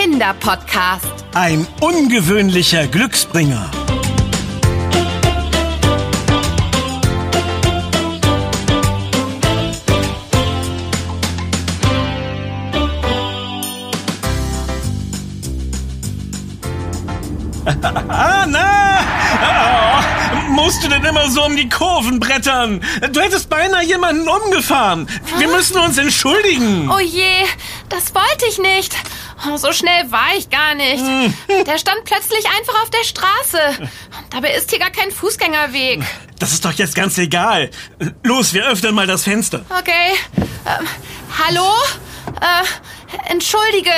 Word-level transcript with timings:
Kinderpodcast. 0.00 1.12
Ein 1.34 1.66
ungewöhnlicher 1.82 2.86
Glücksbringer. 2.86 3.70
Ah, 18.08 18.46
na! 18.48 19.00
Oh, 19.42 20.50
musst 20.52 20.82
du 20.82 20.88
denn 20.88 21.04
immer 21.04 21.28
so 21.28 21.44
um 21.44 21.56
die 21.56 21.68
Kurven 21.68 22.18
brettern? 22.18 22.80
Du 23.12 23.20
hättest 23.20 23.50
beinahe 23.50 23.84
jemanden 23.84 24.26
umgefahren. 24.26 25.06
Wir 25.36 25.48
müssen 25.48 25.76
uns 25.76 25.98
entschuldigen. 25.98 26.90
Oh 26.90 27.00
je, 27.00 27.44
das 27.90 28.14
wollte 28.14 28.46
ich 28.48 28.58
nicht. 28.58 28.96
Oh, 29.48 29.56
so 29.56 29.72
schnell 29.72 30.10
war 30.10 30.36
ich 30.36 30.50
gar 30.50 30.74
nicht. 30.74 31.02
Der 31.66 31.78
stand 31.78 32.04
plötzlich 32.04 32.44
einfach 32.58 32.82
auf 32.82 32.90
der 32.90 33.04
Straße. 33.04 33.88
Dabei 34.30 34.52
ist 34.54 34.70
hier 34.70 34.78
gar 34.78 34.90
kein 34.90 35.10
Fußgängerweg. 35.10 36.02
Das 36.38 36.52
ist 36.52 36.64
doch 36.64 36.72
jetzt 36.72 36.94
ganz 36.94 37.16
egal. 37.18 37.70
Los, 38.22 38.52
wir 38.52 38.66
öffnen 38.66 38.94
mal 38.94 39.06
das 39.06 39.24
Fenster. 39.24 39.64
Okay. 39.70 40.12
Ähm, 40.36 40.86
hallo? 41.38 41.70
Äh, 42.40 43.30
entschuldige, 43.30 43.92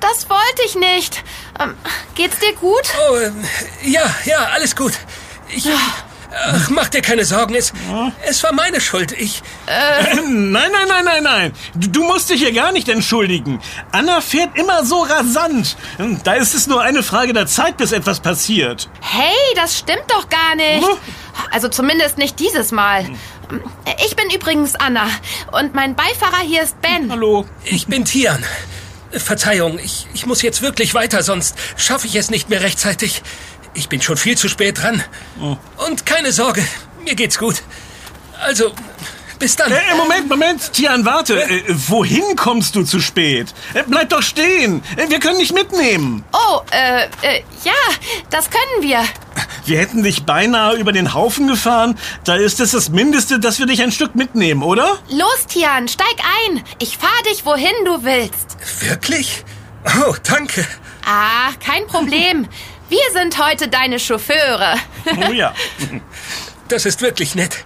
das 0.00 0.28
wollte 0.28 0.62
ich 0.64 0.74
nicht. 0.74 1.22
Ähm, 1.58 1.74
geht's 2.14 2.38
dir 2.38 2.52
gut? 2.54 2.82
Oh, 3.10 3.16
ähm, 3.16 3.44
ja, 3.82 4.14
ja, 4.24 4.38
alles 4.52 4.76
gut. 4.76 4.92
Ich. 5.48 5.68
Ach, 6.38 6.68
mach 6.68 6.88
dir 6.88 7.00
keine 7.00 7.24
Sorgen, 7.24 7.54
es, 7.54 7.72
es 8.26 8.42
war 8.42 8.52
meine 8.52 8.80
Schuld. 8.80 9.12
Ich. 9.12 9.42
Nein, 9.66 10.70
nein, 10.72 10.88
nein, 10.88 11.04
nein, 11.04 11.22
nein. 11.22 11.52
Du, 11.74 11.88
du 11.88 12.02
musst 12.04 12.30
dich 12.30 12.40
hier 12.40 12.52
gar 12.52 12.72
nicht 12.72 12.88
entschuldigen. 12.88 13.60
Anna 13.92 14.20
fährt 14.20 14.56
immer 14.56 14.84
so 14.84 15.02
rasant. 15.02 15.76
Da 16.24 16.34
ist 16.34 16.54
es 16.54 16.66
nur 16.66 16.82
eine 16.82 17.02
Frage 17.02 17.32
der 17.32 17.46
Zeit, 17.46 17.76
bis 17.76 17.92
etwas 17.92 18.20
passiert. 18.20 18.88
Hey, 19.00 19.34
das 19.56 19.78
stimmt 19.78 20.04
doch 20.08 20.28
gar 20.28 20.54
nicht. 20.54 20.86
Hm? 20.86 20.96
Also 21.50 21.68
zumindest 21.68 22.18
nicht 22.18 22.38
dieses 22.38 22.70
Mal. 22.70 23.06
Ich 24.04 24.16
bin 24.16 24.30
übrigens 24.30 24.74
Anna 24.74 25.08
und 25.52 25.74
mein 25.74 25.94
Beifahrer 25.94 26.40
hier 26.44 26.62
ist 26.62 26.80
Ben. 26.80 27.10
Hallo. 27.10 27.46
Ich 27.64 27.86
bin 27.86 28.04
Tian. 28.04 28.44
Verzeihung, 29.12 29.78
ich, 29.78 30.06
ich 30.14 30.26
muss 30.26 30.42
jetzt 30.42 30.62
wirklich 30.62 30.92
weiter, 30.94 31.22
sonst 31.22 31.56
schaffe 31.76 32.06
ich 32.06 32.16
es 32.16 32.30
nicht 32.30 32.50
mehr 32.50 32.60
rechtzeitig. 32.60 33.22
Ich 33.74 33.88
bin 33.88 34.02
schon 34.02 34.16
viel 34.16 34.36
zu 34.36 34.48
spät 34.48 34.82
dran. 34.82 35.02
Und 35.86 36.06
keine 36.06 36.32
Sorge, 36.32 36.66
mir 37.04 37.14
geht's 37.14 37.38
gut. 37.38 37.62
Also, 38.40 38.72
bis 39.38 39.56
dann. 39.56 39.70
Äh, 39.72 39.94
Moment, 39.96 40.28
Moment. 40.28 40.72
Tian, 40.72 41.04
warte. 41.04 41.42
Äh, 41.42 41.62
wohin 41.68 42.36
kommst 42.36 42.74
du 42.76 42.82
zu 42.82 43.00
spät? 43.00 43.54
Äh, 43.74 43.84
bleib 43.86 44.10
doch 44.10 44.22
stehen. 44.22 44.82
Äh, 44.96 45.08
wir 45.10 45.20
können 45.20 45.38
dich 45.38 45.52
mitnehmen. 45.52 46.24
Oh, 46.32 46.60
äh, 46.70 47.04
äh, 47.22 47.42
ja, 47.64 47.72
das 48.30 48.48
können 48.50 48.82
wir. 48.82 49.02
Wir 49.64 49.78
hätten 49.78 50.02
dich 50.02 50.24
beinahe 50.24 50.76
über 50.76 50.92
den 50.92 51.12
Haufen 51.14 51.48
gefahren. 51.48 51.98
Da 52.24 52.36
ist 52.36 52.60
es 52.60 52.70
das 52.70 52.88
Mindeste, 52.88 53.38
dass 53.38 53.58
wir 53.58 53.66
dich 53.66 53.82
ein 53.82 53.92
Stück 53.92 54.14
mitnehmen, 54.14 54.62
oder? 54.62 54.98
Los, 55.10 55.46
Tian, 55.48 55.88
steig 55.88 56.16
ein. 56.48 56.62
Ich 56.78 56.96
fahr 56.98 57.22
dich, 57.30 57.44
wohin 57.44 57.74
du 57.84 58.04
willst. 58.04 58.56
Wirklich? 58.80 59.44
Oh, 60.06 60.14
danke. 60.22 60.66
Ah, 61.04 61.50
kein 61.64 61.86
Problem. 61.86 62.48
Wir 62.88 63.10
sind 63.12 63.38
heute 63.44 63.68
deine 63.68 63.98
Chauffeure. 63.98 64.76
Oh 65.28 65.32
ja. 65.32 65.54
Das 66.68 66.84
ist 66.84 67.00
wirklich 67.00 67.36
nett. 67.36 67.64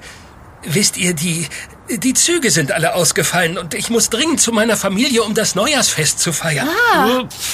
Wisst 0.62 0.96
ihr, 0.98 1.14
die, 1.14 1.48
die 1.88 2.14
Züge 2.14 2.50
sind 2.50 2.72
alle 2.72 2.94
ausgefallen 2.94 3.56
und 3.56 3.74
ich 3.74 3.88
muss 3.88 4.10
dringend 4.10 4.40
zu 4.40 4.52
meiner 4.52 4.76
Familie, 4.76 5.22
um 5.22 5.34
das 5.34 5.54
Neujahrsfest 5.54 6.18
zu 6.18 6.32
feiern. 6.32 6.68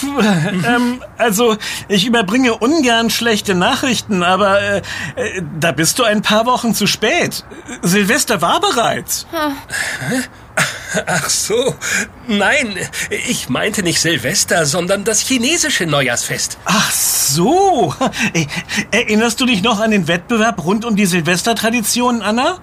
ähm, 0.67 1.03
also, 1.17 1.57
ich 1.89 2.07
überbringe 2.07 2.55
ungern 2.55 3.11
schlechte 3.11 3.55
Nachrichten, 3.55 4.23
aber 4.23 4.61
äh, 4.61 4.83
äh, 5.17 5.43
da 5.59 5.73
bist 5.73 5.99
du 5.99 6.05
ein 6.05 6.23
paar 6.23 6.47
Wochen 6.47 6.75
zu 6.75 6.87
spät. 6.87 7.45
Silvester 7.83 8.43
war 8.43 8.61
bereits. 8.61 9.27
Ach 11.07 11.29
so. 11.29 11.75
Nein, 12.27 12.75
ich 13.11 13.49
meinte 13.49 13.83
nicht 13.83 14.01
Silvester, 14.01 14.65
sondern 14.65 15.05
das 15.05 15.21
chinesische 15.21 15.85
Neujahrsfest. 15.87 16.59
Ach 16.65 16.91
so. 16.91 17.95
Äh, 18.33 18.47
Erinnerst 18.91 19.41
du 19.41 19.47
dich 19.47 19.63
noch 19.63 19.81
an 19.81 19.91
den 19.91 20.09
Wettbewerb 20.09 20.65
rund 20.65 20.85
um 20.85 20.97
die 20.97 21.05
Silvestertraditionen, 21.07 22.23
Anna? 22.23 22.59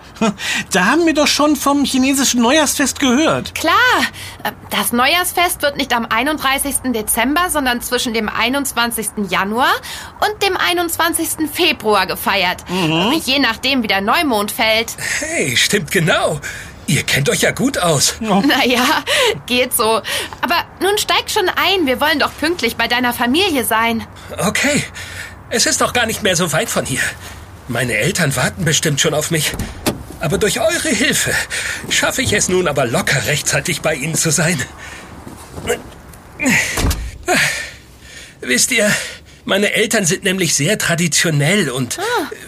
Da 0.71 0.85
haben 0.85 1.05
wir 1.05 1.13
doch 1.13 1.27
schon 1.27 1.55
vom 1.55 1.85
chinesischen 1.85 2.41
Neujahrsfest 2.41 2.99
gehört. 2.99 3.53
Klar, 3.53 3.73
äh, 4.43 4.51
das 4.71 4.91
Neujahrsfest 4.91 5.61
wird 5.61 5.77
nicht 5.77 5.93
am 5.93 6.05
31. 6.07 6.91
Dezember, 6.93 7.49
sondern 7.51 7.81
zwischen 7.81 8.13
dem 8.13 8.29
21. 8.29 9.29
Januar 9.29 9.71
und 10.21 10.41
dem 10.41 10.57
21. 10.57 11.49
Februar 11.53 12.07
gefeiert. 12.07 12.63
Je 13.25 13.39
nachdem, 13.39 13.83
wie 13.83 13.87
der 13.87 14.01
Neumond 14.01 14.51
fällt. 14.51 14.95
Hey, 15.19 15.55
stimmt 15.55 15.91
genau. 15.91 16.39
Ihr 16.87 17.03
kennt 17.03 17.29
euch 17.29 17.41
ja 17.41 17.51
gut 17.51 17.77
aus. 17.77 18.15
Naja, 18.19 19.03
geht 19.45 19.73
so. 19.73 20.01
Aber 20.41 20.65
nun 20.81 20.97
steig 20.97 21.29
schon 21.29 21.49
ein, 21.49 21.85
wir 21.85 21.99
wollen 22.01 22.19
doch 22.19 22.31
pünktlich 22.39 22.75
bei 22.75 22.87
deiner 22.87 23.13
Familie 23.13 23.63
sein. 23.63 24.05
Okay, 24.37 24.83
es 25.49 25.65
ist 25.65 25.81
doch 25.81 25.93
gar 25.93 26.05
nicht 26.05 26.23
mehr 26.23 26.35
so 26.35 26.51
weit 26.51 26.69
von 26.69 26.85
hier. 26.85 27.01
Meine 27.67 27.93
Eltern 27.93 28.35
warten 28.35 28.65
bestimmt 28.65 28.99
schon 28.99 29.13
auf 29.13 29.31
mich. 29.31 29.53
Aber 30.19 30.37
durch 30.37 30.59
eure 30.59 30.89
Hilfe 30.89 31.31
schaffe 31.89 32.21
ich 32.21 32.33
es 32.33 32.49
nun 32.49 32.67
aber 32.67 32.85
locker 32.85 33.25
rechtzeitig 33.25 33.81
bei 33.81 33.93
Ihnen 33.93 34.15
zu 34.15 34.31
sein. 34.31 34.61
Wisst 38.41 38.71
ihr, 38.71 38.91
meine 39.45 39.73
Eltern 39.73 40.05
sind 40.05 40.23
nämlich 40.23 40.53
sehr 40.55 40.77
traditionell 40.77 41.69
und 41.69 41.97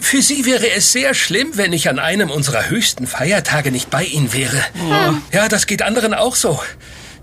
für 0.00 0.22
sie 0.22 0.46
wäre 0.46 0.70
es 0.70 0.92
sehr 0.92 1.14
schlimm, 1.14 1.52
wenn 1.54 1.72
ich 1.72 1.88
an 1.88 1.98
einem 1.98 2.30
unserer 2.30 2.68
höchsten 2.68 3.06
Feiertage 3.06 3.70
nicht 3.70 3.90
bei 3.90 4.04
ihnen 4.04 4.32
wäre. 4.32 4.62
Ja, 5.32 5.48
das 5.48 5.66
geht 5.66 5.82
anderen 5.82 6.14
auch 6.14 6.36
so. 6.36 6.60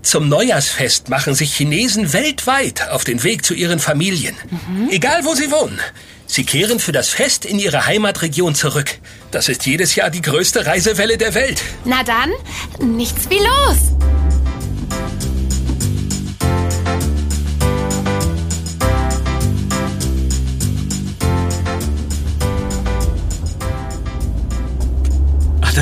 Zum 0.02 0.28
Neujahrsfest 0.28 1.08
machen 1.08 1.34
sich 1.34 1.54
Chinesen 1.54 2.12
weltweit 2.12 2.90
auf 2.90 3.04
den 3.04 3.22
Weg 3.22 3.44
zu 3.44 3.54
ihren 3.54 3.78
Familien. 3.78 4.36
Egal 4.90 5.24
wo 5.24 5.34
sie 5.34 5.50
wohnen. 5.50 5.80
Sie 6.26 6.44
kehren 6.44 6.78
für 6.78 6.92
das 6.92 7.08
Fest 7.10 7.44
in 7.44 7.58
ihre 7.58 7.86
Heimatregion 7.86 8.54
zurück. 8.54 8.90
Das 9.30 9.48
ist 9.48 9.66
jedes 9.66 9.94
Jahr 9.94 10.10
die 10.10 10.22
größte 10.22 10.66
Reisewelle 10.66 11.16
der 11.18 11.34
Welt. 11.34 11.62
Na 11.84 12.02
dann, 12.02 12.32
nichts 12.80 13.28
wie 13.30 13.38
los. 13.38 14.23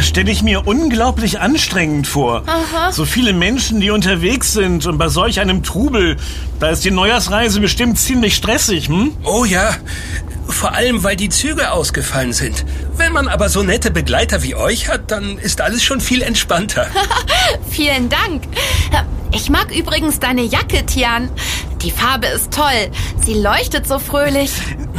Das 0.03 0.09
stelle 0.09 0.33
ich 0.33 0.43
mir 0.43 0.67
unglaublich 0.67 1.39
anstrengend 1.39 2.09
vor. 2.09 2.43
So 2.91 3.05
viele 3.05 3.33
Menschen, 3.33 3.81
die 3.81 3.93
unterwegs 3.93 4.53
sind 4.53 4.85
und 4.85 4.99
bei 4.99 5.07
solch 5.07 5.39
einem 5.39 5.63
Trubel, 5.63 6.17
da 6.59 6.71
ist 6.71 6.85
die 6.85 6.91
Neujahrsreise 6.91 7.61
bestimmt 7.61 8.01
ziemlich 8.01 8.35
stressig, 8.35 8.89
hm? 8.89 9.13
Oh 9.23 9.45
ja, 9.45 9.77
vor 10.49 10.75
allem 10.75 11.05
weil 11.05 11.15
die 11.15 11.29
Züge 11.29 11.71
ausgefallen 11.71 12.33
sind. 12.33 12.65
Wenn 12.97 13.13
man 13.13 13.29
aber 13.29 13.49
so 13.49 13.63
nette 13.63 13.93
Begleiter 13.93 14.43
wie 14.43 14.57
euch 14.57 14.89
hat, 14.89 15.13
dann 15.13 15.39
ist 15.39 15.61
alles 15.61 15.85
schon 15.85 16.01
viel 16.01 16.23
entspannter. 16.23 16.89
Vielen 17.71 18.09
Dank. 18.09 18.43
Ich 19.31 19.51
mag 19.51 19.71
übrigens 19.71 20.19
deine 20.19 20.43
Jacke, 20.43 20.85
Tian. 20.85 21.31
Die 21.81 21.93
Farbe 21.93 22.27
ist 22.27 22.53
toll. 22.53 22.91
Sie 23.25 23.35
leuchtet 23.35 23.87
so 23.87 24.01
fröhlich. 24.01 24.51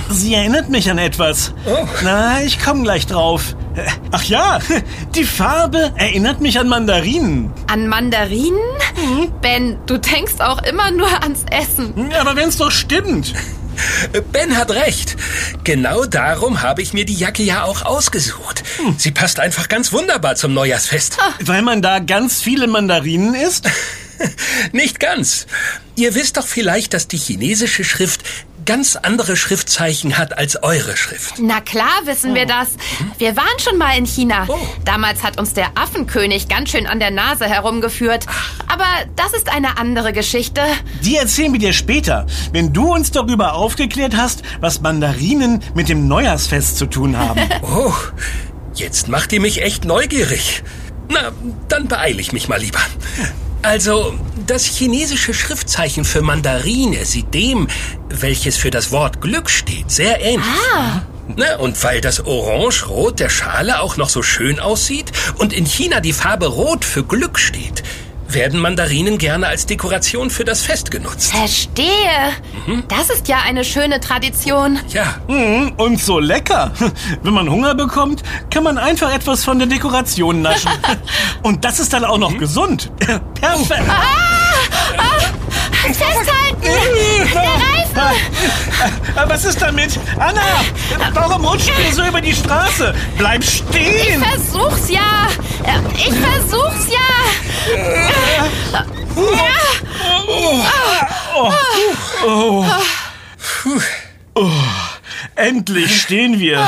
Sie 0.10 0.34
erinnert 0.34 0.70
mich 0.70 0.90
an 0.90 0.98
etwas. 0.98 1.54
Oh. 1.66 1.86
Na, 2.04 2.42
ich 2.42 2.64
komme 2.64 2.84
gleich 2.84 3.06
drauf. 3.06 3.54
Äh, 3.76 3.86
Ach 4.12 4.24
ja, 4.24 4.60
die 5.16 5.24
Farbe 5.24 5.92
erinnert 5.96 6.42
mich 6.42 6.60
an 6.60 6.68
Mandarinen. 6.68 7.52
An 7.68 7.88
Mandarinen? 7.88 8.60
Ben, 9.42 9.78
du 9.86 9.98
denkst 9.98 10.40
auch 10.40 10.62
immer 10.64 10.92
nur 10.92 11.10
ans 11.24 11.46
Essen. 11.50 12.12
Aber 12.14 12.36
wenn's 12.36 12.58
doch 12.58 12.72
stimmt. 12.72 13.34
Ben 14.32 14.56
hat 14.56 14.70
recht. 14.72 15.16
Genau 15.64 16.06
darum 16.06 16.62
habe 16.62 16.82
ich 16.84 16.94
mir 16.94 17.06
die 17.06 17.16
Jacke 17.16 17.42
ja 17.42 17.64
auch 17.64 17.84
ausgesucht. 17.84 18.64
Sie 18.98 19.12
passt 19.12 19.40
einfach 19.40 19.68
ganz 19.68 19.92
wunderbar 19.92 20.36
zum 20.36 20.54
Neujahrsfest. 20.54 21.18
Weil 21.44 21.64
man 21.64 21.82
da 21.82 22.00
ganz 22.00 22.42
viele 22.42 22.68
Mandarinen 22.68 23.34
isst? 23.34 23.68
Nicht 24.72 25.00
ganz. 25.00 25.48
Ihr 25.96 26.14
wisst 26.16 26.38
doch 26.38 26.46
vielleicht, 26.46 26.94
dass 26.94 27.08
die 27.08 27.18
chinesische 27.18 27.84
Schrift 27.84 28.22
ganz 28.66 28.96
andere 28.96 29.36
Schriftzeichen 29.36 30.18
hat 30.18 30.38
als 30.38 30.62
eure 30.62 30.96
Schrift. 30.98 31.36
Na 31.40 31.62
klar 31.62 32.02
wissen 32.06 32.36
wir 32.36 32.46
das. 32.46 32.70
Wir 33.18 33.36
waren 33.36 33.60
schon 33.60 33.78
mal 33.78 33.98
in 33.98 34.06
China. 34.06 34.46
Oh. 34.48 34.58
Damals 34.86 35.24
hat 35.24 35.40
uns 35.40 35.54
der 35.54 35.72
Affenkönig 35.76 36.48
ganz 36.48 36.72
schön 36.72 36.88
an 36.88 37.00
der 37.00 37.12
Nase 37.12 37.46
herumgeführt. 37.46 38.26
Aber 38.68 38.86
das 39.16 39.34
ist 39.34 39.50
eine 39.50 39.78
andere 39.78 40.14
Geschichte. 40.14 40.62
Die 41.02 41.18
erzählen 41.18 41.52
wir 41.52 41.60
dir 41.60 41.74
später, 41.74 42.26
wenn 42.52 42.74
du 42.74 42.94
uns 42.94 43.12
darüber 43.12 43.54
aufgeklärt 43.54 44.16
hast, 44.16 44.44
was 44.60 44.82
Mandarinen 44.82 45.62
mit 45.74 45.90
dem 45.90 46.08
Neujahrsfest 46.08 46.78
zu 46.78 46.86
tun 46.86 47.18
haben. 47.18 47.42
Oh, 47.64 47.94
jetzt 48.76 49.08
macht 49.08 49.32
ihr 49.34 49.40
mich 49.42 49.62
echt 49.62 49.86
neugierig. 49.86 50.64
Na, 51.10 51.32
dann 51.70 51.88
beeile 51.88 52.20
ich 52.20 52.34
mich 52.34 52.48
mal 52.48 52.60
lieber. 52.60 52.80
Also, 53.64 54.14
das 54.46 54.66
chinesische 54.66 55.34
Schriftzeichen 55.34 56.04
für 56.04 56.22
Mandarine 56.22 57.06
sieht 57.06 57.34
dem, 57.34 57.70
welches 58.10 58.58
für 58.58 58.72
das 58.72 58.92
Wort 58.92 59.22
Glück 59.22 59.50
steht, 59.50 59.90
sehr 59.90 60.20
ähnlich. 60.22 60.46
Ah. 60.76 61.02
Ne, 61.28 61.58
und 61.58 61.82
weil 61.82 62.02
das 62.02 62.26
Orange-Rot 62.26 63.22
der 63.22 63.30
Schale 63.30 63.80
auch 63.80 63.96
noch 63.96 64.10
so 64.10 64.22
schön 64.22 64.60
aussieht 64.60 65.14
und 65.38 65.54
in 65.54 65.66
China 65.66 66.02
die 66.02 66.12
Farbe 66.12 66.48
Rot 66.48 66.84
für 66.84 67.06
Glück 67.06 67.40
steht, 67.40 67.84
werden 68.34 68.60
Mandarinen 68.60 69.18
gerne 69.18 69.48
als 69.48 69.66
Dekoration 69.66 70.30
für 70.30 70.44
das 70.44 70.62
Fest 70.62 70.92
genutzt. 70.92 71.32
Verstehe. 71.32 71.88
Mhm. 72.66 72.84
Das 72.88 73.10
ist 73.10 73.28
ja 73.28 73.38
eine 73.46 73.64
schöne 73.64 74.00
Tradition. 74.00 74.80
Ja. 74.90 75.16
Mhm, 75.28 75.74
und 75.78 76.02
so 76.02 76.20
lecker. 76.20 76.72
Wenn 77.24 77.34
man 77.34 77.50
Hunger 77.50 77.76
bekommt, 77.76 78.24
kann 78.50 78.64
man 78.64 78.78
einfach 78.78 79.14
etwas 79.14 79.44
von 79.44 79.60
der 79.60 79.68
Dekoration 79.68 80.42
naschen. 80.42 80.72
und 81.44 81.66
das 81.66 81.80
ist 81.80 81.94
dann 81.94 82.06
auch 82.06 82.18
noch 82.18 82.32
mhm. 82.32 82.40
gesund. 82.40 82.92
Perfekt. 83.00 83.84
Ah, 83.88 84.04
ah, 84.98 85.88
festhalten! 85.88 86.53
Der 86.64 87.44
Reifen! 87.44 88.18
Was 89.28 89.46
ist 89.46 89.62
damit? 89.62 90.00
Anna! 90.18 90.42
Warum 91.14 91.46
rutscht 91.46 91.70
ihr 91.70 91.94
so 91.94 92.04
über 92.04 92.22
die 92.22 92.34
Straße? 92.34 92.94
Bleib 93.18 93.44
stehen! 93.44 94.22
Ich 94.22 94.28
versuch's 94.28 94.90
ja! 94.90 95.28
Ich 95.96 96.14
versuch's 96.14 96.88
ja! 96.90 97.00
Oh. 102.26 102.66
Oh. 104.36 104.52
Endlich 105.36 106.02
stehen 106.02 106.40
wir. 106.40 106.68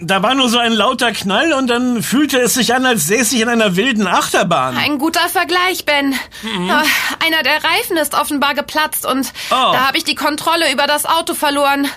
Da 0.00 0.22
war 0.22 0.34
nur 0.34 0.48
so 0.48 0.58
ein 0.58 0.72
lauter 0.72 1.12
Knall 1.12 1.52
und 1.52 1.68
dann 1.68 2.02
fühlte 2.02 2.38
es 2.38 2.54
sich 2.54 2.74
an, 2.74 2.84
als 2.84 3.06
säße 3.06 3.34
ich 3.34 3.40
in 3.40 3.48
einer 3.48 3.76
wilden 3.76 4.06
Achterbahn. 4.06 4.76
Ein 4.76 4.98
guter 4.98 5.28
Vergleich, 5.28 5.84
Ben. 5.84 6.14
Mhm. 6.42 6.70
Einer 6.70 7.42
der 7.42 7.64
Reifen 7.64 7.96
ist 7.96 8.14
offenbar 8.14 8.54
geplatzt 8.54 9.06
und 9.06 9.32
oh. 9.50 9.54
da 9.54 9.86
habe 9.86 9.96
ich 9.96 10.04
die 10.04 10.14
Kontrolle 10.14 10.70
über 10.72 10.86
das 10.86 11.06
Auto 11.06 11.34
verloren. 11.34 11.88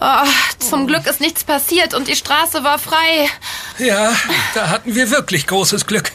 Oh, 0.00 0.28
zum 0.58 0.86
Glück 0.86 1.06
ist 1.06 1.20
nichts 1.20 1.44
passiert 1.44 1.94
und 1.94 2.08
die 2.08 2.16
Straße 2.16 2.62
war 2.64 2.78
frei. 2.78 3.30
Ja, 3.78 4.14
da 4.54 4.68
hatten 4.68 4.94
wir 4.94 5.10
wirklich 5.10 5.46
großes 5.46 5.86
Glück. 5.86 6.12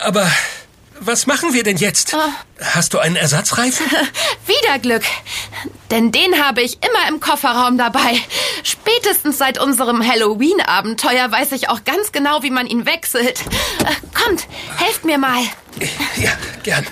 Aber 0.00 0.30
was 1.00 1.26
machen 1.26 1.52
wir 1.52 1.62
denn 1.62 1.76
jetzt? 1.76 2.14
Oh. 2.14 2.62
Hast 2.62 2.94
du 2.94 2.98
einen 2.98 3.16
Ersatzreifen? 3.16 3.86
Wieder 4.46 4.78
Glück. 4.78 5.02
Denn 5.90 6.10
den 6.12 6.42
habe 6.44 6.62
ich 6.62 6.78
immer 6.82 7.08
im 7.08 7.20
Kofferraum 7.20 7.78
dabei. 7.78 8.20
Spätestens 8.62 9.38
seit 9.38 9.58
unserem 9.58 10.06
Halloween-Abenteuer 10.06 11.30
weiß 11.30 11.52
ich 11.52 11.68
auch 11.68 11.84
ganz 11.84 12.12
genau, 12.12 12.42
wie 12.42 12.50
man 12.50 12.66
ihn 12.66 12.86
wechselt. 12.86 13.40
Äh, 13.40 14.22
kommt, 14.22 14.46
helft 14.78 15.04
mir 15.04 15.18
mal. 15.18 15.42
Ja, 16.16 16.32
gern. 16.62 16.86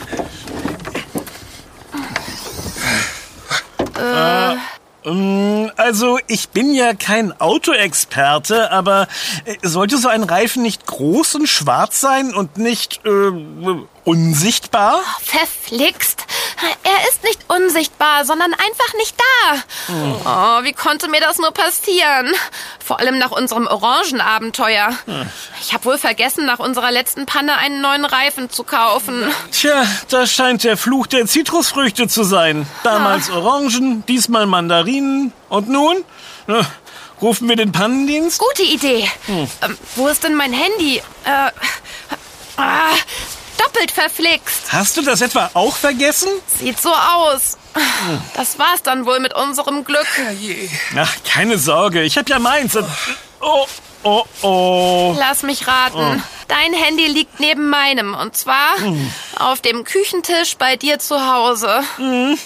Äh. 3.99 4.57
Ähm, 5.05 5.71
also, 5.77 6.19
ich 6.29 6.49
bin 6.49 6.75
ja 6.75 6.95
kein 6.95 7.39
Autoexperte, 7.41 8.71
aber 8.71 9.07
äh, 9.45 9.57
sollte 9.63 9.99
so 9.99 10.09
ein 10.09 10.23
Reifen 10.23 10.63
nicht 10.63 10.87
groß 10.87 11.37
und 11.37 11.49
schwarz 11.49 12.01
sein 12.01 12.35
und 12.35 12.57
nicht 12.57 13.01
äh, 13.05 13.31
unsichtbar? 14.05 15.01
Verflixt. 15.23 16.27
Er 16.83 17.09
ist 17.09 17.25
nicht 17.25 17.41
unsichtbar, 17.49 18.25
sondern 18.25 18.53
einfach 18.53 18.95
nicht 18.99 19.17
da. 19.19 19.55
Hm. 19.87 20.15
Oh, 20.25 20.65
wie 20.65 20.73
konnte 20.73 21.09
mir 21.09 21.21
das 21.21 21.39
nur 21.39 21.53
passieren? 21.53 22.33
Vor 22.85 23.01
allem 23.01 23.19
nach 23.19 23.31
unserem 23.31 23.67
Orangenabenteuer. 23.67 24.91
Hm. 25.07 25.29
Ich 25.61 25.73
habe 25.73 25.85
wohl 25.87 25.99
vergessen, 25.99 26.47
nach 26.47 26.59
unserer 26.59 26.91
letzten 26.91 27.27
Panne 27.27 27.57
einen 27.57 27.81
neuen 27.81 28.05
Reifen 28.05 28.51
zu 28.51 28.65
kaufen. 28.65 29.25
Tja, 29.51 29.87
das 30.09 30.31
scheint 30.31 30.65
der 30.65 30.77
Fluch 30.77 31.07
der 31.07 31.27
Zitrusfrüchte 31.27 32.09
zu 32.09 32.25
sein. 32.25 32.67
Damals 32.83 33.31
ah. 33.31 33.39
Orangen, 33.39 34.05
diesmal 34.07 34.47
Mandarinen. 34.47 35.33
Und 35.49 35.69
nun? 35.69 36.05
Na, 36.47 36.61
rufen 37.21 37.49
wir 37.49 37.57
den 37.57 37.73
Pannendienst? 37.73 38.39
Gute 38.39 38.63
Idee. 38.63 39.11
Hm. 39.27 39.49
Ähm, 39.63 39.79
wo 39.97 40.09
ist 40.09 40.25
denn 40.25 40.35
mein 40.35 40.53
Handy? 40.53 40.99
Äh, 41.25 41.51
ah, 42.57 42.95
doppelt 43.59 43.91
verflixt. 43.91 44.73
Hast 44.73 44.97
du 44.97 45.03
das 45.03 45.21
etwa 45.21 45.51
auch 45.55 45.77
vergessen? 45.77 46.29
Sieht 46.59 46.81
so 46.81 46.93
aus. 46.93 47.59
Das 48.35 48.59
war's 48.59 48.83
dann 48.83 49.07
wohl 49.07 49.21
mit 49.21 49.35
unserem 49.35 49.85
Glück. 49.85 50.07
Ach, 50.97 51.15
keine 51.25 51.59
Sorge, 51.59 52.03
ich 52.03 52.17
hab 52.17 52.29
ja 52.29 52.39
meins. 52.39 52.77
Oh, 53.41 53.67
oh, 54.03 54.25
oh. 54.43 55.17
Lass 55.19 55.43
mich 55.43 55.67
raten. 55.67 55.99
Oh. 55.99 56.45
Dein 56.49 56.73
Handy 56.75 57.07
liegt 57.07 57.41
neben 57.41 57.69
meinem. 57.69 58.15
Und 58.15 58.37
zwar 58.37 58.77
hm. 58.79 59.11
auf 59.39 59.61
dem 59.61 59.85
Küchentisch 59.85 60.57
bei 60.57 60.77
dir 60.77 60.99
zu 60.99 61.27
Hause. 61.27 61.83
Hm. 61.97 62.39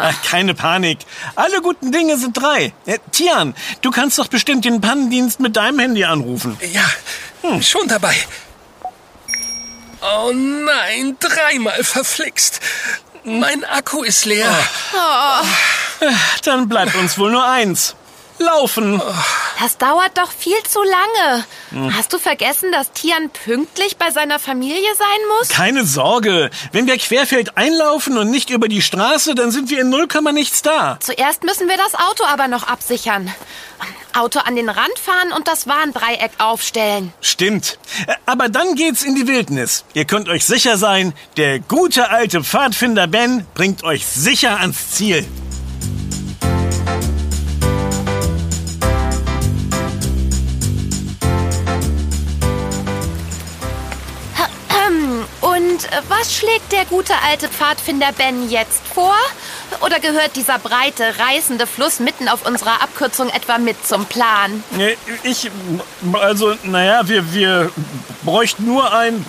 Ach, 0.00 0.22
keine 0.22 0.54
Panik. 0.54 0.98
Alle 1.34 1.62
guten 1.62 1.92
Dinge 1.92 2.18
sind 2.18 2.36
drei. 2.36 2.72
Äh, 2.86 2.98
Tian, 3.12 3.54
du 3.80 3.90
kannst 3.90 4.18
doch 4.18 4.28
bestimmt 4.28 4.64
den 4.64 4.80
Pannendienst 4.80 5.40
mit 5.40 5.56
deinem 5.56 5.78
Handy 5.78 6.04
anrufen. 6.04 6.58
Ja, 6.72 6.84
hm. 7.42 7.62
schon 7.62 7.88
dabei. 7.88 8.14
Oh 10.06 10.32
nein, 10.32 11.16
dreimal 11.18 11.82
verflixt. 11.82 12.60
Mein 13.24 13.64
Akku 13.64 14.02
ist 14.02 14.26
leer. 14.26 14.54
Oh. 14.92 16.06
Dann 16.44 16.68
bleibt 16.68 16.94
uns 16.94 17.16
wohl 17.16 17.30
nur 17.30 17.44
eins. 17.44 17.96
Laufen. 18.38 19.00
Das 19.60 19.78
dauert 19.78 20.18
doch 20.18 20.30
viel 20.30 20.60
zu 20.68 20.80
lange. 20.82 21.44
Hm. 21.70 21.96
Hast 21.96 22.12
du 22.12 22.18
vergessen, 22.18 22.72
dass 22.72 22.92
Tian 22.92 23.30
pünktlich 23.30 23.96
bei 23.96 24.10
seiner 24.10 24.38
Familie 24.40 24.94
sein 24.96 25.06
muss? 25.38 25.48
Keine 25.48 25.84
Sorge. 25.86 26.50
Wenn 26.72 26.86
wir 26.86 26.98
querfeld 26.98 27.56
einlaufen 27.56 28.18
und 28.18 28.30
nicht 28.30 28.50
über 28.50 28.68
die 28.68 28.82
Straße, 28.82 29.34
dann 29.34 29.52
sind 29.52 29.70
wir 29.70 29.80
in 29.80 29.88
null 29.88 30.08
nichts 30.32 30.62
da. 30.62 30.98
Zuerst 31.00 31.44
müssen 31.44 31.68
wir 31.68 31.76
das 31.76 31.94
Auto 31.94 32.24
aber 32.24 32.48
noch 32.48 32.64
absichern. 32.64 33.32
Auto 34.14 34.38
an 34.38 34.56
den 34.56 34.68
Rand 34.68 34.98
fahren 34.98 35.32
und 35.32 35.48
das 35.48 35.66
Warndreieck 35.66 36.32
aufstellen. 36.38 37.12
Stimmt. 37.20 37.78
Aber 38.26 38.48
dann 38.48 38.74
geht's 38.74 39.02
in 39.02 39.14
die 39.14 39.26
Wildnis. 39.26 39.84
Ihr 39.94 40.04
könnt 40.04 40.28
euch 40.28 40.44
sicher 40.44 40.78
sein, 40.78 41.12
der 41.36 41.58
gute 41.58 42.10
alte 42.10 42.44
Pfadfinder 42.44 43.06
Ben 43.06 43.46
bringt 43.54 43.82
euch 43.82 44.06
sicher 44.06 44.60
ans 44.60 44.92
Ziel. 44.92 45.24
Und 55.40 55.84
äh, 55.84 56.02
was 56.08 56.34
schlägt 56.34 56.72
der 56.72 56.84
gute 56.84 57.14
alte 57.22 57.48
Pfadfinder 57.48 58.12
Ben 58.12 58.48
jetzt 58.48 58.82
vor? 58.94 59.16
Oder 59.80 60.00
gehört 60.00 60.36
dieser 60.36 60.58
breite, 60.58 61.04
reißende 61.18 61.66
Fluss 61.66 62.00
mitten 62.00 62.28
auf 62.28 62.46
unserer 62.46 62.82
Abkürzung 62.82 63.28
etwa 63.30 63.58
mit 63.58 63.86
zum 63.86 64.06
Plan? 64.06 64.62
Ich, 65.22 65.50
also, 66.12 66.54
naja, 66.62 67.06
wir, 67.08 67.32
wir 67.32 67.70
bräuchten 68.22 68.64
nur 68.64 68.92
ein, 68.92 69.24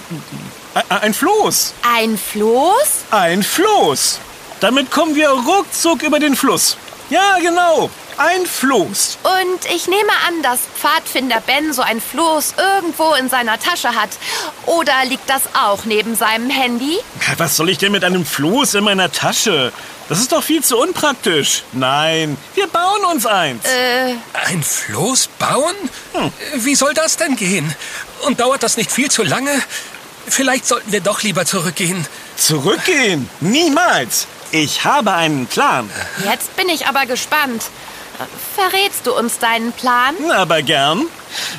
ein 0.89 1.13
Floß. 1.13 1.73
Ein 1.95 2.17
Floß? 2.17 3.05
Ein 3.11 3.43
Floß. 3.43 4.19
Damit 4.59 4.91
kommen 4.91 5.15
wir 5.15 5.29
ruckzuck 5.29 6.03
über 6.03 6.19
den 6.19 6.35
Fluss. 6.35 6.77
Ja, 7.09 7.37
genau. 7.39 7.89
Ein 8.17 8.45
Floß. 8.45 9.17
Und 9.23 9.65
ich 9.75 9.87
nehme 9.87 10.11
an, 10.27 10.41
dass 10.41 10.59
Pfadfinder 10.79 11.41
Ben 11.45 11.73
so 11.73 11.81
ein 11.81 11.99
Floß 11.99 12.55
irgendwo 12.57 13.13
in 13.13 13.29
seiner 13.29 13.59
Tasche 13.59 13.89
hat. 13.89 14.09
Oder 14.65 14.93
liegt 15.05 15.29
das 15.29 15.41
auch 15.53 15.83
neben 15.83 16.15
seinem 16.15 16.49
Handy? 16.49 16.97
Was 17.37 17.57
soll 17.57 17.69
ich 17.69 17.77
denn 17.77 17.91
mit 17.91 18.05
einem 18.05 18.25
Floß 18.25 18.75
in 18.75 18.85
meiner 18.85 19.11
Tasche? 19.11 19.73
Das 20.07 20.19
ist 20.19 20.31
doch 20.31 20.43
viel 20.43 20.63
zu 20.63 20.77
unpraktisch. 20.77 21.63
Nein, 21.74 22.38
wir 22.53 22.67
bauen 22.67 23.03
uns 23.12 23.25
eins. 23.25 23.65
Äh. 23.65 24.13
Ein 24.33 24.62
Floß 24.62 25.29
bauen? 25.39 25.75
Hm. 26.13 26.31
Wie 26.57 26.75
soll 26.75 26.93
das 26.93 27.17
denn 27.17 27.35
gehen? 27.35 27.74
Und 28.21 28.39
dauert 28.39 28.62
das 28.62 28.77
nicht 28.77 28.91
viel 28.91 29.09
zu 29.09 29.24
lange? 29.24 29.51
Vielleicht 30.27 30.67
sollten 30.67 30.91
wir 30.91 31.01
doch 31.01 31.24
lieber 31.24 31.45
zurückgehen. 31.45 32.05
Zurückgehen? 32.38 33.29
Niemals. 33.39 34.27
Ich 34.51 34.85
habe 34.85 35.13
einen 35.13 35.47
Plan. 35.47 35.89
Jetzt 36.24 36.55
bin 36.55 36.69
ich 36.69 36.88
aber 36.88 37.05
gespannt. 37.05 37.63
Verrätst 38.55 39.05
du 39.05 39.13
uns 39.13 39.39
deinen 39.39 39.72
Plan? 39.72 40.15
Aber 40.31 40.62
gern. 40.62 41.05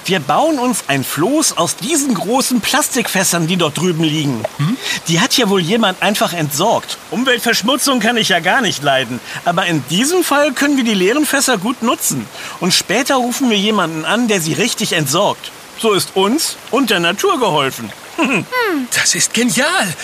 Wir 0.05 0.21
bauen 0.21 0.59
uns 0.59 0.85
ein 0.89 1.05
Floß 1.05 1.57
aus 1.59 1.77
diesen 1.77 2.15
großen 2.15 2.61
Plastikfässern, 2.61 3.47
die 3.47 3.57
dort 3.57 3.77
drüben 3.77 4.05
liegen. 4.05 4.43
Hm? 4.57 4.77
Die 5.09 5.21
hat 5.21 5.37
ja 5.37 5.49
wohl 5.49 5.61
jemand 5.61 6.03
einfach 6.03 6.33
entsorgt. 6.33 6.97
Umweltverschmutzung 7.11 8.01
kann 8.01 8.17
ich 8.17 8.31
ja 8.31 8.41
gar 8.41 8.63
nicht 8.63 8.83
leiden. 8.83 9.21
Aber 9.45 9.67
in 9.67 9.87
diesem 9.89 10.25
Fall 10.25 10.53
können 10.53 10.77
wir 10.77 10.85
die 10.85 10.95
leeren 10.95 11.27
Fässer 11.27 11.59
gut 11.59 11.83
nutzen. 11.83 12.27
Und 12.61 12.73
später 12.73 13.17
rufen 13.17 13.51
wir 13.51 13.59
jemanden 13.59 14.05
an, 14.05 14.29
der 14.29 14.41
sie 14.41 14.55
richtig 14.55 14.93
entsorgt. 14.93 15.51
So 15.79 15.93
ist 15.93 16.17
uns 16.17 16.57
und 16.71 16.91
der 16.91 17.01
Natur 17.01 17.39
geholfen. 17.39 17.93
Hm. 18.17 18.47
Das 18.95 19.15
ist 19.15 19.35
genial. 19.35 19.95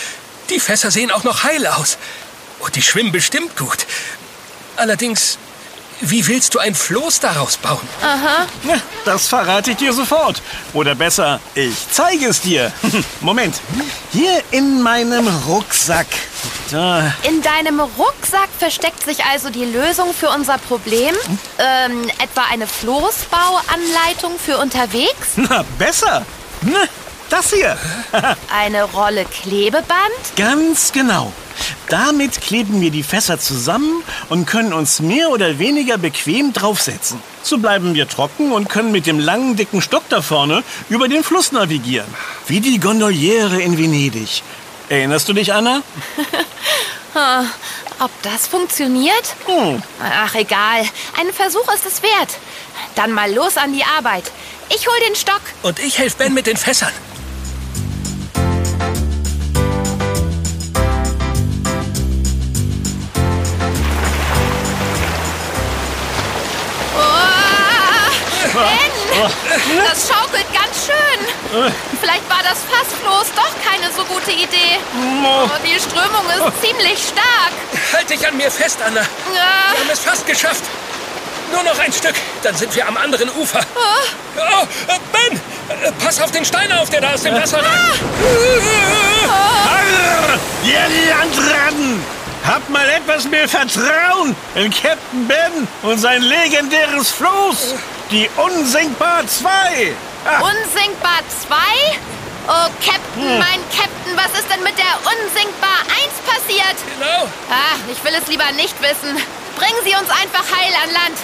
Die 0.50 0.60
Fässer 0.60 0.90
sehen 0.90 1.10
auch 1.10 1.24
noch 1.24 1.44
heil 1.44 1.66
aus. 1.66 1.96
Und 2.58 2.76
die 2.76 2.82
schwimmen 2.82 3.10
bestimmt 3.10 3.56
gut. 3.56 3.86
Allerdings 4.76 5.38
Wie 6.00 6.26
willst 6.26 6.54
du 6.54 6.58
ein 6.58 6.74
Floß 6.74 7.20
daraus 7.20 7.56
bauen? 7.56 7.86
Aha. 8.02 8.46
Ja, 8.64 8.80
das 9.04 9.28
verrate 9.28 9.72
ich 9.72 9.76
dir 9.76 9.92
sofort. 9.92 10.42
Oder 10.72 10.94
besser, 10.94 11.40
ich 11.54 11.74
zeige 11.90 12.26
es 12.26 12.40
dir. 12.40 12.72
Moment. 13.20 13.60
Hier 14.12 14.42
in 14.50 14.82
meinem 14.82 15.28
Rucksack. 15.46 16.06
Da. 16.70 17.12
In 17.22 17.42
deinem 17.42 17.80
Rucksack 17.80 18.48
versteckt 18.58 19.04
sich 19.04 19.24
also 19.24 19.50
die 19.50 19.64
Lösung 19.64 20.12
für 20.14 20.30
unser 20.30 20.58
Problem? 20.58 21.14
Ähm, 21.58 22.08
etwa 22.18 22.42
eine 22.50 22.66
Floßbauanleitung 22.66 24.38
für 24.44 24.58
unterwegs? 24.58 25.32
Na, 25.36 25.64
besser. 25.78 26.24
Das 27.32 27.50
hier. 27.50 27.78
Eine 28.54 28.84
Rolle 28.84 29.24
Klebeband? 29.24 29.86
Ganz 30.36 30.92
genau. 30.92 31.32
Damit 31.88 32.42
kleben 32.42 32.82
wir 32.82 32.90
die 32.90 33.02
Fässer 33.02 33.38
zusammen 33.38 34.04
und 34.28 34.44
können 34.44 34.74
uns 34.74 35.00
mehr 35.00 35.30
oder 35.30 35.58
weniger 35.58 35.96
bequem 35.96 36.52
draufsetzen. 36.52 37.22
So 37.42 37.56
bleiben 37.56 37.94
wir 37.94 38.06
trocken 38.06 38.52
und 38.52 38.68
können 38.68 38.92
mit 38.92 39.06
dem 39.06 39.18
langen, 39.18 39.56
dicken 39.56 39.80
Stock 39.80 40.02
da 40.10 40.20
vorne 40.20 40.62
über 40.90 41.08
den 41.08 41.24
Fluss 41.24 41.52
navigieren. 41.52 42.14
Wie 42.48 42.60
die 42.60 42.78
Gondoliere 42.78 43.62
in 43.62 43.78
Venedig. 43.78 44.42
Erinnerst 44.90 45.26
du 45.26 45.32
dich, 45.32 45.54
Anna? 45.54 45.80
Ob 47.98 48.10
das 48.20 48.46
funktioniert? 48.46 49.36
Hm. 49.46 49.82
Ach, 50.02 50.34
egal. 50.34 50.82
Ein 51.18 51.32
Versuch 51.32 51.72
ist 51.72 51.86
es 51.86 52.02
wert. 52.02 52.36
Dann 52.94 53.10
mal 53.10 53.32
los 53.32 53.56
an 53.56 53.72
die 53.72 53.84
Arbeit. 53.84 54.30
Ich 54.68 54.86
hol 54.86 55.00
den 55.08 55.16
Stock. 55.16 55.40
Und 55.62 55.78
ich 55.78 55.98
helfe 55.98 56.18
Ben 56.18 56.34
mit 56.34 56.46
den 56.46 56.58
Fässern. 56.58 56.92
Das 69.88 70.08
schaukelt 70.08 70.46
ganz 70.52 70.86
schön. 70.86 71.72
Vielleicht 72.00 72.28
war 72.28 72.42
das 72.42 72.58
Fassfloß 72.64 73.26
doch 73.36 73.54
keine 73.64 73.92
so 73.92 74.04
gute 74.04 74.30
Idee. 74.30 74.78
Oh, 75.22 75.48
die 75.64 75.78
Strömung 75.78 76.24
ist 76.30 76.62
ziemlich 76.66 76.98
stark. 76.98 77.52
Halt 77.92 78.08
dich 78.10 78.26
an 78.26 78.36
mir 78.36 78.50
fest, 78.50 78.78
Anna. 78.84 79.00
Wir 79.00 79.80
haben 79.80 79.90
es 79.92 80.00
fast 80.00 80.26
geschafft. 80.26 80.64
Nur 81.52 81.62
noch 81.64 81.78
ein 81.78 81.92
Stück, 81.92 82.14
dann 82.42 82.56
sind 82.56 82.74
wir 82.74 82.88
am 82.88 82.96
anderen 82.96 83.28
Ufer. 83.30 83.60
Oh, 83.74 84.38
äh, 84.38 84.98
Ben, 85.12 85.36
äh, 85.36 85.92
pass 86.02 86.18
auf 86.20 86.30
den 86.30 86.44
Stein 86.46 86.72
auf, 86.72 86.88
der 86.88 87.02
da 87.02 87.12
aus 87.12 87.22
dem 87.22 87.34
Wasser 87.34 87.58
ragt. 87.58 88.00
Arr, 89.28 90.38
ihr 90.64 91.10
Landratten! 91.10 92.21
Habt 92.46 92.68
mal 92.70 92.88
etwas 92.88 93.24
mehr 93.24 93.48
Vertrauen 93.48 94.34
in 94.56 94.70
Captain 94.70 95.28
Ben 95.28 95.68
und 95.82 95.98
sein 95.98 96.22
legendäres 96.22 97.12
Floß, 97.12 97.74
die 98.10 98.28
Unsinkbar 98.36 99.26
2. 99.26 99.48
Ah, 100.24 100.40
Unsinkbar 100.40 101.20
2? 101.48 101.56
Oh, 102.48 102.68
Captain, 102.84 103.38
mein 103.38 103.60
Captain, 103.70 104.16
was 104.16 104.38
ist 104.40 104.50
denn 104.52 104.62
mit 104.64 104.76
der 104.76 104.92
Unsinkbar 105.06 105.78
1 105.86 105.94
passiert? 106.26 106.76
Genau. 106.98 107.28
Ach, 107.48 107.78
ich 107.90 108.02
will 108.02 108.12
es 108.20 108.26
lieber 108.28 108.50
nicht 108.52 108.74
wissen. 108.82 109.14
Bringen 109.56 109.78
Sie 109.84 109.94
uns 109.94 110.10
einfach 110.10 110.44
heil 110.50 110.72
an 110.82 110.90
Land. 110.92 111.18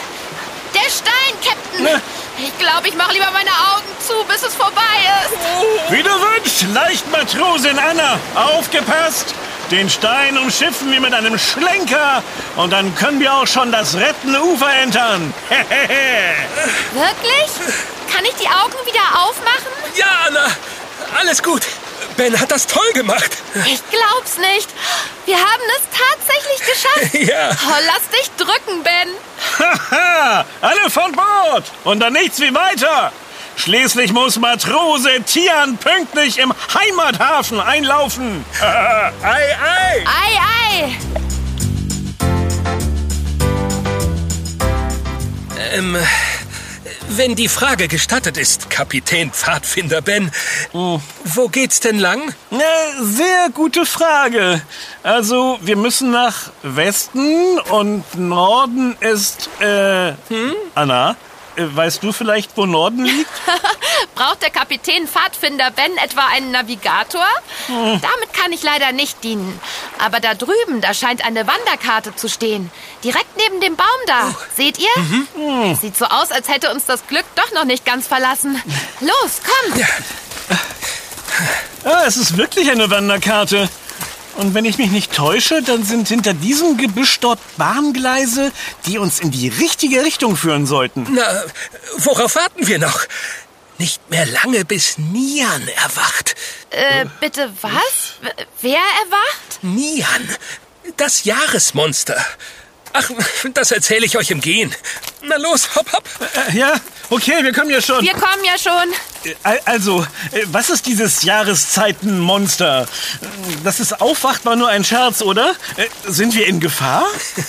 Der 0.75 0.89
Stein, 0.89 1.35
Captain. 1.45 1.83
Ne. 1.83 2.01
Ich 2.39 2.57
glaube, 2.59 2.87
ich 2.87 2.95
mache 2.95 3.13
lieber 3.15 3.31
meine 3.33 3.51
Augen 3.51 3.89
zu, 4.07 4.15
bis 4.29 4.45
es 4.45 4.55
vorbei 4.55 4.95
ist. 5.25 5.93
wie 5.93 6.03
du 6.05 6.11
wünschst, 6.11 6.67
Leichtmatrosin 6.73 7.77
Anna. 7.77 8.21
Aufgepasst! 8.37 9.35
Den 9.71 9.91
Stein 9.91 10.39
umschiffen 10.39 10.91
wir 10.91 11.01
mit 11.01 11.13
einem 11.13 11.39
Schlenker 11.39 12.23
und 12.57 12.73
dann 12.73 12.95
können 12.95 13.21
wir 13.21 13.35
auch 13.35 13.47
schon 13.47 13.71
das 13.71 13.95
rettende 13.97 14.43
Ufer 14.43 14.73
entern. 14.83 15.35
Wirklich? 16.93 17.51
Kann 18.11 18.25
ich 18.25 18.35
die 18.37 18.49
Augen 18.49 18.75
wieder 18.87 19.27
aufmachen? 19.27 19.67
Ja, 19.95 20.07
Anna, 20.27 20.47
alles 21.21 21.43
gut. 21.43 21.63
Ben 22.17 22.39
hat 22.41 22.51
das 22.51 22.67
toll 22.67 22.91
gemacht. 22.95 23.31
Ich 23.67 23.83
glaub's 23.91 24.39
nicht. 24.39 24.69
Wir 25.27 25.37
haben 25.37 25.63
es 25.77 25.83
tatsächlich 25.99 26.59
geschafft. 26.61 27.29
Ja. 27.29 27.51
Oh, 27.51 27.81
lass 27.87 28.09
dich 28.19 28.31
drücken, 28.39 28.83
Ben. 28.83 29.09
Haha, 29.59 30.45
alle 30.63 30.91
von 30.91 31.13
Bord 31.13 31.65
und 31.85 32.01
dann 32.01 32.15
nichts 32.15 32.41
wie 32.41 32.55
weiter. 32.55 33.13
Schließlich 33.59 34.13
muss 34.13 34.39
Matrose 34.39 35.11
Tian 35.27 35.77
pünktlich 35.79 36.39
im 36.39 36.55
Heimathafen 36.73 37.61
einlaufen. 37.61 38.45
ei, 38.63 39.13
ei. 39.23 40.05
Ei, 40.07 40.39
ei. 40.85 40.97
Ähm, 45.73 45.97
wenn 47.09 47.35
die 47.35 47.49
Frage 47.49 47.89
gestattet 47.89 48.37
ist, 48.37 48.71
Kapitän 48.71 49.33
Pfadfinder 49.33 50.03
Ben, 50.03 50.31
wo 50.73 51.49
geht's 51.49 51.81
denn 51.81 51.99
lang? 51.99 52.29
Äh, 52.53 52.57
Sehr 53.03 53.51
gute 53.53 53.87
Frage. 53.87 54.63
Also, 55.03 55.59
wir 55.63 55.77
müssen 55.77 56.13
nach 56.13 56.53
Westen 56.63 57.59
und 57.71 58.05
Norden 58.15 58.97
ist, 59.01 59.51
äh, 59.61 60.13
Anna, 60.77 61.11
äh, 61.11 61.15
weißt 61.59 62.03
du 62.03 62.13
vielleicht, 62.13 62.57
wo 62.57 62.67
Norden 62.67 63.05
liegt? 63.05 63.31
Braucht 64.15 64.43
der 64.43 64.51
Kapitän 64.51 65.07
Pfadfinder 65.07 65.71
Ben 65.71 65.97
etwa 65.99 66.27
einen 66.33 66.51
Navigator? 66.51 67.27
Damit 67.69 68.33
kann 68.33 68.53
ich 68.53 68.63
leider 68.63 68.93
nicht 68.93 69.23
dienen. 69.25 69.61
Aber 69.99 70.21
da 70.21 70.35
drüben, 70.35 70.81
da 70.81 70.95
scheint 70.95 71.25
eine 71.25 71.47
Wanderkarte 71.47 72.15
zu 72.17 72.29
stehen. 72.29 72.71
Direkt 73.05 73.37
neben 73.37 73.61
dem 73.61 73.77
Baum 73.77 73.87
da. 74.07 74.35
Seht 74.57 74.79
ihr? 74.79 75.77
Sieht 75.81 75.97
so 75.97 76.07
aus, 76.07 76.31
als 76.31 76.49
hätte 76.49 76.73
uns 76.73 76.85
das 76.85 77.07
Glück 77.07 77.25
doch 77.35 77.53
noch 77.53 77.65
nicht 77.65 77.85
ganz 77.85 78.07
verlassen. 78.07 78.61
Los, 79.01 79.41
komm! 79.45 79.81
Ah, 81.85 82.05
es 82.07 82.17
ist 82.17 82.37
wirklich 82.37 82.71
eine 82.71 82.91
Wanderkarte. 82.91 83.69
Und 84.37 84.55
wenn 84.55 84.65
ich 84.65 84.79
mich 84.79 84.91
nicht 84.91 85.13
täusche, 85.13 85.63
dann 85.63 85.85
sind 85.85 86.09
hinter 86.09 86.33
diesem 86.33 86.77
Gebüsch 86.77 87.19
dort 87.21 87.41
Bahngleise, 87.57 88.53
die 88.87 88.99
uns 88.99 89.21
in 89.21 89.31
die 89.31 89.49
richtige 89.49 90.05
Richtung 90.05 90.37
führen 90.37 90.67
sollten. 90.67 91.07
Na, 91.11 91.45
worauf 91.99 92.37
warten 92.37 92.67
wir 92.67 92.79
noch? 92.79 93.07
Nicht 93.79 94.11
mehr 94.11 94.27
lange, 94.27 94.65
bis 94.65 94.99
Nian 94.99 95.69
erwacht. 95.69 96.35
Äh, 96.71 97.07
bitte 97.21 97.51
was? 97.63 98.15
Wer 98.61 98.79
erwacht? 98.79 99.63
Nian, 99.63 100.29
das 100.97 101.25
Jahresmonster. 101.25 102.25
Ach, 102.93 103.11
das 103.55 103.71
erzähle 103.71 104.07
ich 104.07 104.17
euch 104.17 104.31
im 104.31 104.41
Gehen. 104.41 104.75
Na 105.23 105.37
los, 105.37 105.75
hopp, 105.75 105.93
hopp. 105.93 106.05
Äh, 106.51 106.59
ja, 106.59 106.73
okay, 107.11 107.43
wir 107.43 107.53
kommen 107.53 107.71
ja 107.71 107.81
schon. 107.83 108.03
Wir 108.05 108.13
kommen 108.15 108.45
ja 108.45 108.57
schon. 108.59 108.93
Äh, 109.45 109.59
Also, 109.65 110.07
äh, 110.33 110.43
was 110.47 110.71
ist 110.71 110.87
dieses 110.87 111.23
Jahreszeitenmonster? 111.23 112.87
Dass 113.65 113.81
es 113.81 113.93
aufwacht, 113.93 114.45
war 114.45 114.57
nur 114.57 114.69
ein 114.69 114.85
Scherz, 114.85 115.23
oder? 115.23 115.55
Sind 116.07 116.35
wir 116.35 116.47
in 116.47 116.61
Gefahr? 116.61 117.05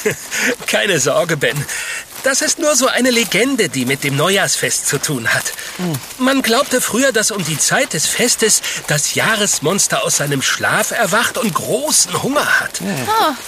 Keine 0.67 0.99
Sorge, 0.99 1.37
Ben. 1.37 1.63
Das 2.23 2.41
ist 2.41 2.59
nur 2.59 2.75
so 2.75 2.87
eine 2.87 3.11
Legende, 3.11 3.69
die 3.69 3.85
mit 3.85 4.03
dem 4.03 4.17
Neujahrsfest 4.17 4.87
zu 4.87 4.99
tun 4.99 5.33
hat. 5.33 5.53
Man 6.17 6.41
glaubte 6.41 6.81
früher, 6.81 7.11
dass 7.11 7.31
um 7.31 7.43
die 7.43 7.57
Zeit 7.57 7.93
des 7.93 8.05
Festes 8.05 8.61
das 8.87 9.15
Jahresmonster 9.15 10.03
aus 10.03 10.17
seinem 10.17 10.41
Schlaf 10.41 10.91
erwacht 10.91 11.37
und 11.37 11.53
großen 11.53 12.21
Hunger 12.21 12.59
hat. 12.59 12.81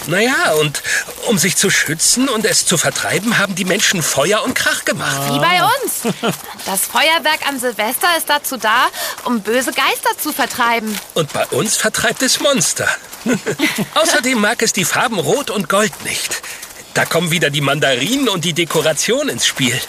Naja, 0.08 0.54
und 0.60 0.82
um 1.28 1.38
sich 1.38 1.58
zu 1.58 1.70
schützen 1.70 2.30
und 2.30 2.46
es 2.46 2.66
zu 2.66 2.78
vertreiben, 2.78 3.38
haben 3.38 3.56
die 3.56 3.66
Menschen 3.66 4.02
Feuer 4.02 4.44
und 4.44 4.54
Krach 4.54 4.86
gemacht. 4.86 5.34
Wie 5.34 5.40
bei 5.40 5.62
uns. 5.64 6.16
Das 6.66 6.82
Feuerwerk 6.82 7.48
an 7.48 7.60
Silvester 7.60 8.08
ist 8.18 8.30
dazu 8.30 8.58
da, 8.58 8.88
um 9.26 9.42
böse 9.42 9.72
Geister 9.72 10.18
zu 10.18 10.32
vertreiben. 10.32 10.98
Und 11.14 11.34
bei 11.34 11.46
uns 11.48 11.76
vertreibt 11.76 12.22
es 12.22 12.40
Monster. 12.40 12.88
Außerdem 13.96 14.40
mag 14.40 14.62
es 14.62 14.74
die 14.74 14.86
Farben 14.86 15.20
Rot 15.20 15.50
und 15.50 15.70
Gold 15.70 16.04
nicht. 16.04 16.42
Da 16.94 17.06
kommen 17.06 17.32
wieder 17.32 17.50
die 17.50 17.62
Mandarinen 17.62 18.28
und 18.28 18.44
die 18.44 18.54
Dekoration 18.54 19.30
ins 19.30 19.46
Spiel. 19.46 19.80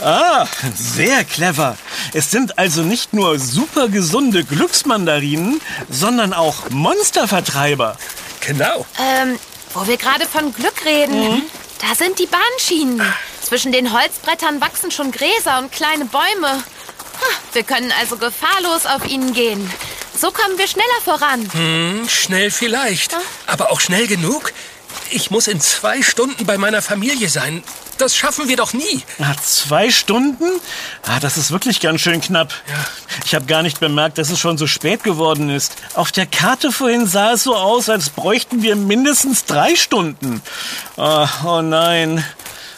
Ah, 0.00 0.46
sehr 0.76 1.24
clever. 1.24 1.76
Es 2.12 2.30
sind 2.30 2.58
also 2.58 2.82
nicht 2.82 3.12
nur 3.12 3.38
super 3.38 3.88
gesunde 3.88 4.44
Glücksmandarinen, 4.44 5.60
sondern 5.90 6.32
auch 6.32 6.70
Monstervertreiber. 6.70 7.96
Genau. 8.40 8.86
Ähm, 9.00 9.38
wo 9.72 9.86
wir 9.86 9.96
gerade 9.96 10.26
von 10.26 10.52
Glück 10.54 10.84
reden, 10.84 11.42
da 11.80 11.94
sind 11.94 12.18
die 12.18 12.26
Bahnschienen. 12.26 13.02
Zwischen 13.42 13.72
den 13.72 13.92
Holzbrettern 13.92 14.60
wachsen 14.60 14.90
schon 14.90 15.10
Gräser 15.10 15.58
und 15.58 15.72
kleine 15.72 16.04
Bäume. 16.04 16.62
Wir 17.52 17.62
können 17.64 17.92
also 18.00 18.16
gefahrlos 18.16 18.86
auf 18.86 19.06
ihnen 19.06 19.32
gehen. 19.32 19.70
So 20.16 20.30
kommen 20.30 20.56
wir 20.56 20.68
schneller 20.68 21.00
voran. 21.04 21.48
Hm, 21.52 22.08
schnell 22.08 22.50
vielleicht. 22.50 23.16
Aber 23.46 23.72
auch 23.72 23.80
schnell 23.80 24.06
genug? 24.06 24.52
Ich 25.10 25.30
muss 25.30 25.46
in 25.46 25.60
zwei 25.60 26.02
Stunden 26.02 26.46
bei 26.46 26.58
meiner 26.58 26.82
Familie 26.82 27.28
sein. 27.28 27.62
Das 27.98 28.16
schaffen 28.16 28.48
wir 28.48 28.56
doch 28.56 28.72
nie. 28.72 29.02
Ah, 29.20 29.34
zwei 29.42 29.90
Stunden? 29.90 30.44
Ah, 31.02 31.20
das 31.20 31.36
ist 31.36 31.52
wirklich 31.52 31.80
ganz 31.80 32.00
schön 32.00 32.20
knapp. 32.20 32.52
Ja. 32.68 32.84
Ich 33.24 33.34
habe 33.34 33.46
gar 33.46 33.62
nicht 33.62 33.78
bemerkt, 33.78 34.18
dass 34.18 34.30
es 34.30 34.38
schon 34.38 34.58
so 34.58 34.66
spät 34.66 35.04
geworden 35.04 35.48
ist. 35.48 35.76
Auf 35.94 36.10
der 36.10 36.26
Karte 36.26 36.72
vorhin 36.72 37.06
sah 37.06 37.32
es 37.32 37.44
so 37.44 37.54
aus, 37.54 37.88
als 37.88 38.10
bräuchten 38.10 38.62
wir 38.62 38.74
mindestens 38.74 39.44
drei 39.44 39.76
Stunden. 39.76 40.42
Ah, 40.96 41.28
oh 41.44 41.62
nein. 41.62 42.24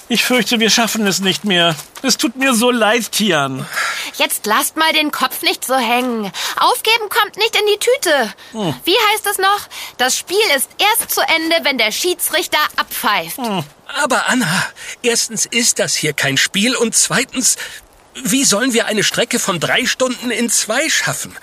Ich 0.08 0.24
fürchte, 0.24 0.60
wir 0.60 0.70
schaffen 0.70 1.04
es 1.06 1.18
nicht 1.18 1.44
mehr. 1.44 1.74
Es 2.02 2.16
tut 2.16 2.36
mir 2.36 2.54
so 2.54 2.70
leid, 2.70 3.10
Tian. 3.10 3.66
Jetzt 4.14 4.46
lasst 4.46 4.76
mal 4.76 4.92
den 4.92 5.10
Kopf 5.10 5.42
nicht 5.42 5.64
so 5.64 5.74
hängen. 5.74 6.30
Aufgeben 6.60 7.08
kommt 7.08 7.36
nicht 7.36 7.56
in 7.56 7.66
die 7.66 7.78
Tüte. 7.78 8.34
Hm. 8.52 8.74
Wie 8.84 8.96
heißt 9.10 9.26
es 9.26 9.38
noch? 9.38 9.68
Das 9.96 10.16
Spiel 10.16 10.36
ist 10.56 10.68
erst 10.78 11.10
zu 11.10 11.20
Ende, 11.22 11.56
wenn 11.64 11.76
der 11.76 11.90
Schiedsrichter 11.90 12.58
abpfeift. 12.76 13.38
Hm. 13.38 13.64
Aber 14.00 14.28
Anna, 14.28 14.66
erstens 15.02 15.44
ist 15.44 15.80
das 15.80 15.96
hier 15.96 16.12
kein 16.12 16.36
Spiel 16.36 16.76
und 16.76 16.94
zweitens, 16.94 17.56
wie 18.14 18.44
sollen 18.44 18.72
wir 18.74 18.86
eine 18.86 19.02
Strecke 19.02 19.40
von 19.40 19.58
drei 19.58 19.86
Stunden 19.86 20.30
in 20.30 20.50
zwei 20.50 20.88
schaffen? 20.88 21.36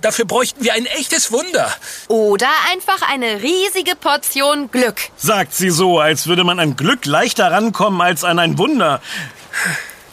Dafür 0.00 0.24
bräuchten 0.26 0.62
wir 0.62 0.74
ein 0.74 0.86
echtes 0.86 1.32
Wunder. 1.32 1.74
Oder 2.06 2.48
einfach 2.70 3.02
eine 3.10 3.42
riesige 3.42 3.96
Portion 3.96 4.70
Glück. 4.70 5.00
Sagt 5.16 5.54
sie 5.54 5.70
so, 5.70 5.98
als 5.98 6.26
würde 6.28 6.44
man 6.44 6.60
an 6.60 6.76
Glück 6.76 7.04
leichter 7.04 7.50
rankommen 7.50 8.00
als 8.00 8.22
an 8.22 8.38
ein 8.38 8.58
Wunder. 8.58 9.00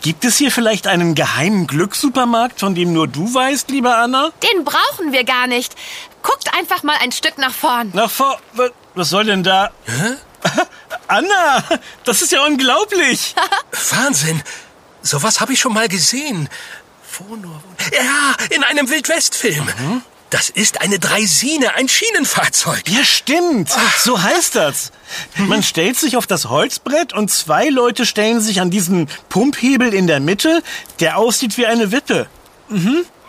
Gibt 0.01 0.25
es 0.25 0.38
hier 0.38 0.51
vielleicht 0.51 0.88
einen 0.88 1.13
geheimen 1.15 1.68
Glückssupermarkt, 1.68 2.60
von 2.60 2.74
dem 2.75 2.94
nur 2.94 3.08
du 3.08 3.32
weißt, 3.34 3.70
liebe 3.70 3.96
Anna? 3.96 4.32
Den 4.44 4.63
brauchen 4.65 5.12
wir 5.12 5.24
gar 5.24 5.48
nicht. 5.48 5.75
Guckt 6.24 6.54
einfach 6.56 6.82
mal 6.84 6.98
ein 7.01 7.12
Stück 7.12 7.38
nach 7.38 7.54
vorn. 7.54 7.92
Nach 7.94 8.10
vor. 8.10 8.39
wa- 8.54 8.70
Was 8.96 9.10
soll 9.10 9.25
denn 9.25 9.44
da? 9.44 9.72
Hä? 9.86 10.15
Anna, 11.08 11.63
das 12.04 12.22
ist 12.24 12.32
ja 12.32 12.44
unglaublich. 12.46 13.36
Wahnsinn. 13.92 14.42
Sowas 15.01 15.39
habe 15.42 15.54
ich 15.54 15.60
schon 15.60 15.74
mal 15.74 15.88
gesehen. 15.88 16.50
Wo... 17.20 17.36
Ja, 17.96 18.36
in 18.50 18.64
einem 18.64 18.90
Wildwestfilm. 18.90 19.68
Das 20.30 20.50
ist 20.50 20.82
eine 20.82 21.00
Dreisine, 21.00 21.76
ein 21.76 21.88
Schienenfahrzeug. 21.88 22.84
Ja, 22.90 23.06
stimmt. 23.06 23.70
So 24.00 24.22
heißt 24.22 24.56
das. 24.56 24.92
Man 25.38 25.64
stellt 25.64 25.98
sich 25.98 26.18
auf 26.18 26.28
das 26.28 26.50
Holzbrett 26.50 27.14
und 27.14 27.32
zwei 27.32 27.70
Leute 27.70 28.06
stellen 28.06 28.42
sich 28.42 28.60
an 28.60 28.72
diesen 28.72 29.08
Pumphebel 29.30 29.94
in 29.94 30.08
der 30.08 30.20
Mitte, 30.20 30.64
der 31.00 31.18
aussieht 31.18 31.58
wie 31.58 31.68
eine 31.68 31.92
Wippe. 31.92 32.28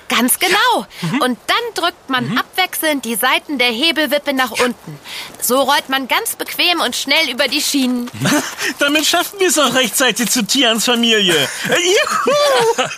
Ganz 0.08 0.38
genau. 0.38 0.86
Und 1.20 1.38
dann 1.46 1.74
drückt 1.74 2.08
man 2.08 2.38
abwechselnd 2.38 3.04
die 3.04 3.16
Seiten 3.16 3.58
der 3.58 3.68
Hebelwippe 3.68 4.32
nach 4.34 4.52
unten. 4.52 4.98
So 5.40 5.60
rollt 5.60 5.88
man 5.88 6.06
ganz 6.08 6.36
bequem 6.36 6.80
und 6.80 6.94
schnell 6.94 7.28
über 7.30 7.48
die 7.48 7.60
Schienen. 7.60 8.10
Damit 8.78 9.04
schaffen 9.06 9.40
wir 9.40 9.48
es 9.48 9.58
auch 9.58 9.74
rechtzeitig 9.74 10.30
zu 10.30 10.44
Tians 10.46 10.84
Familie. 10.84 11.34
Äh, 11.34 11.74
Juhu! 11.74 12.82
Äh, 12.82 12.88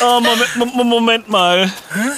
oh, 0.02 0.20
Moment, 0.20 0.56
Mo- 0.56 0.84
Moment 0.84 1.28
mal. 1.28 1.72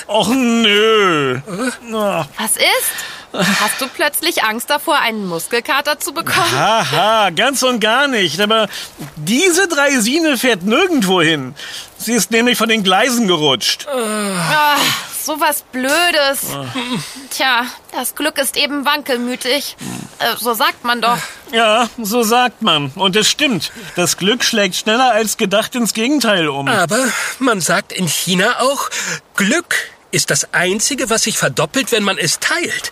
Och 0.06 0.28
nö. 0.28 1.40
Na, 1.82 2.28
Was 2.38 2.56
ist? 2.56 2.92
Hast 3.32 3.80
du 3.80 3.88
plötzlich 3.88 4.42
Angst 4.44 4.70
davor, 4.70 4.98
einen 4.98 5.26
Muskelkater 5.26 5.98
zu 5.98 6.12
bekommen? 6.12 6.50
Haha, 6.52 7.30
ganz 7.30 7.62
und 7.62 7.80
gar 7.80 8.08
nicht. 8.08 8.40
Aber 8.40 8.68
diese 9.16 9.68
Dreisine 9.68 10.38
fährt 10.38 10.62
nirgendwo 10.62 11.20
hin. 11.20 11.54
Sie 11.98 12.12
ist 12.12 12.30
nämlich 12.30 12.58
von 12.58 12.68
den 12.68 12.82
Gleisen 12.82 13.26
gerutscht. 13.26 13.86
Ah, 13.88 14.76
so 15.22 15.40
was 15.40 15.62
Blödes. 15.62 16.46
Tja, 17.30 17.66
das 17.92 18.14
Glück 18.14 18.38
ist 18.38 18.56
eben 18.56 18.84
wankelmütig. 18.84 19.76
Äh, 20.18 20.36
so 20.38 20.54
sagt 20.54 20.84
man 20.84 21.00
doch. 21.00 21.18
Ja, 21.52 21.88
so 22.00 22.22
sagt 22.22 22.62
man. 22.62 22.92
Und 22.94 23.16
es 23.16 23.28
stimmt. 23.28 23.72
Das 23.96 24.16
Glück 24.16 24.44
schlägt 24.44 24.76
schneller 24.76 25.12
als 25.12 25.36
gedacht 25.36 25.74
ins 25.74 25.94
Gegenteil 25.94 26.48
um. 26.48 26.68
Aber 26.68 26.98
man 27.38 27.60
sagt 27.60 27.92
in 27.92 28.08
China 28.08 28.60
auch, 28.60 28.88
Glück 29.34 29.74
ist 30.16 30.30
das 30.30 30.52
Einzige, 30.54 31.10
was 31.10 31.22
sich 31.24 31.36
verdoppelt, 31.38 31.92
wenn 31.92 32.02
man 32.02 32.16
es 32.18 32.40
teilt. 32.40 32.90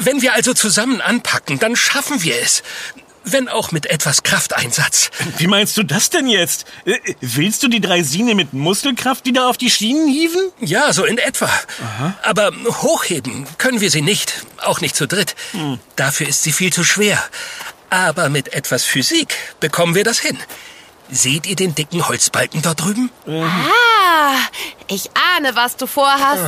Wenn 0.00 0.22
wir 0.22 0.32
also 0.34 0.54
zusammen 0.54 1.00
anpacken, 1.00 1.58
dann 1.58 1.76
schaffen 1.76 2.22
wir 2.22 2.34
es. 2.40 2.62
Wenn 3.26 3.48
auch 3.48 3.72
mit 3.72 3.86
etwas 3.86 4.22
Krafteinsatz. 4.22 5.10
Wie 5.38 5.46
meinst 5.46 5.76
du 5.78 5.82
das 5.82 6.10
denn 6.10 6.26
jetzt? 6.26 6.66
Äh, 6.84 6.98
Willst 7.22 7.62
du 7.62 7.68
die 7.68 7.80
Dreisine 7.80 8.34
mit 8.34 8.52
Muskelkraft 8.52 9.24
wieder 9.24 9.48
auf 9.48 9.56
die 9.56 9.70
Schienen 9.70 10.08
hieven? 10.08 10.42
Ja, 10.60 10.92
so 10.92 11.04
in 11.04 11.16
etwa. 11.16 11.48
Aber 12.22 12.52
hochheben 12.82 13.46
können 13.56 13.80
wir 13.80 13.90
sie 13.90 14.02
nicht. 14.02 14.44
Auch 14.58 14.80
nicht 14.82 14.94
zu 14.94 15.06
dritt. 15.06 15.36
Dafür 15.96 16.28
ist 16.28 16.42
sie 16.42 16.52
viel 16.52 16.70
zu 16.72 16.84
schwer. 16.84 17.22
Aber 17.88 18.28
mit 18.28 18.52
etwas 18.52 18.84
Physik 18.84 19.34
bekommen 19.60 19.94
wir 19.94 20.04
das 20.04 20.18
hin. 20.18 20.38
Seht 21.10 21.46
ihr 21.46 21.56
den 21.56 21.74
dicken 21.74 22.06
Holzbalken 22.08 22.60
dort 22.62 22.82
drüben? 22.82 23.10
Ah, 23.26 23.93
ich 24.88 25.10
ahne, 25.36 25.54
was 25.54 25.76
du 25.76 25.86
vorhast. 25.86 26.44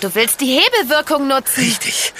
Du 0.00 0.14
willst 0.14 0.40
die 0.40 0.58
Hebelwirkung 0.60 1.26
nutzen. 1.28 1.64
Richtig. 1.64 2.12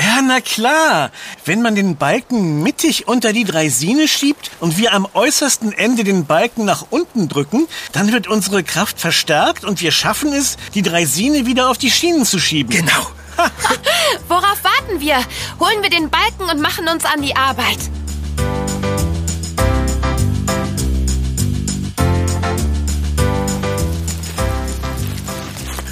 Ja, 0.00 0.22
na 0.22 0.40
klar. 0.40 1.10
Wenn 1.44 1.62
man 1.62 1.74
den 1.74 1.96
Balken 1.96 2.62
mittig 2.62 3.08
unter 3.08 3.32
die 3.32 3.44
Dreisine 3.44 4.06
schiebt 4.06 4.50
und 4.60 4.78
wir 4.78 4.92
am 4.92 5.08
äußersten 5.14 5.72
Ende 5.72 6.04
den 6.04 6.26
Balken 6.26 6.64
nach 6.64 6.86
unten 6.90 7.28
drücken, 7.28 7.66
dann 7.92 8.12
wird 8.12 8.28
unsere 8.28 8.62
Kraft 8.62 9.00
verstärkt 9.00 9.64
und 9.64 9.80
wir 9.80 9.90
schaffen 9.90 10.32
es, 10.32 10.56
die 10.74 10.82
Dreisine 10.82 11.46
wieder 11.46 11.70
auf 11.70 11.78
die 11.78 11.90
Schienen 11.90 12.24
zu 12.24 12.38
schieben. 12.38 12.70
Genau. 12.70 13.06
Worauf 14.28 14.58
warten 14.62 15.00
wir? 15.00 15.16
Holen 15.60 15.82
wir 15.82 15.90
den 15.90 16.10
Balken 16.10 16.44
und 16.50 16.60
machen 16.60 16.88
uns 16.88 17.04
an 17.04 17.22
die 17.22 17.36
Arbeit. 17.36 17.78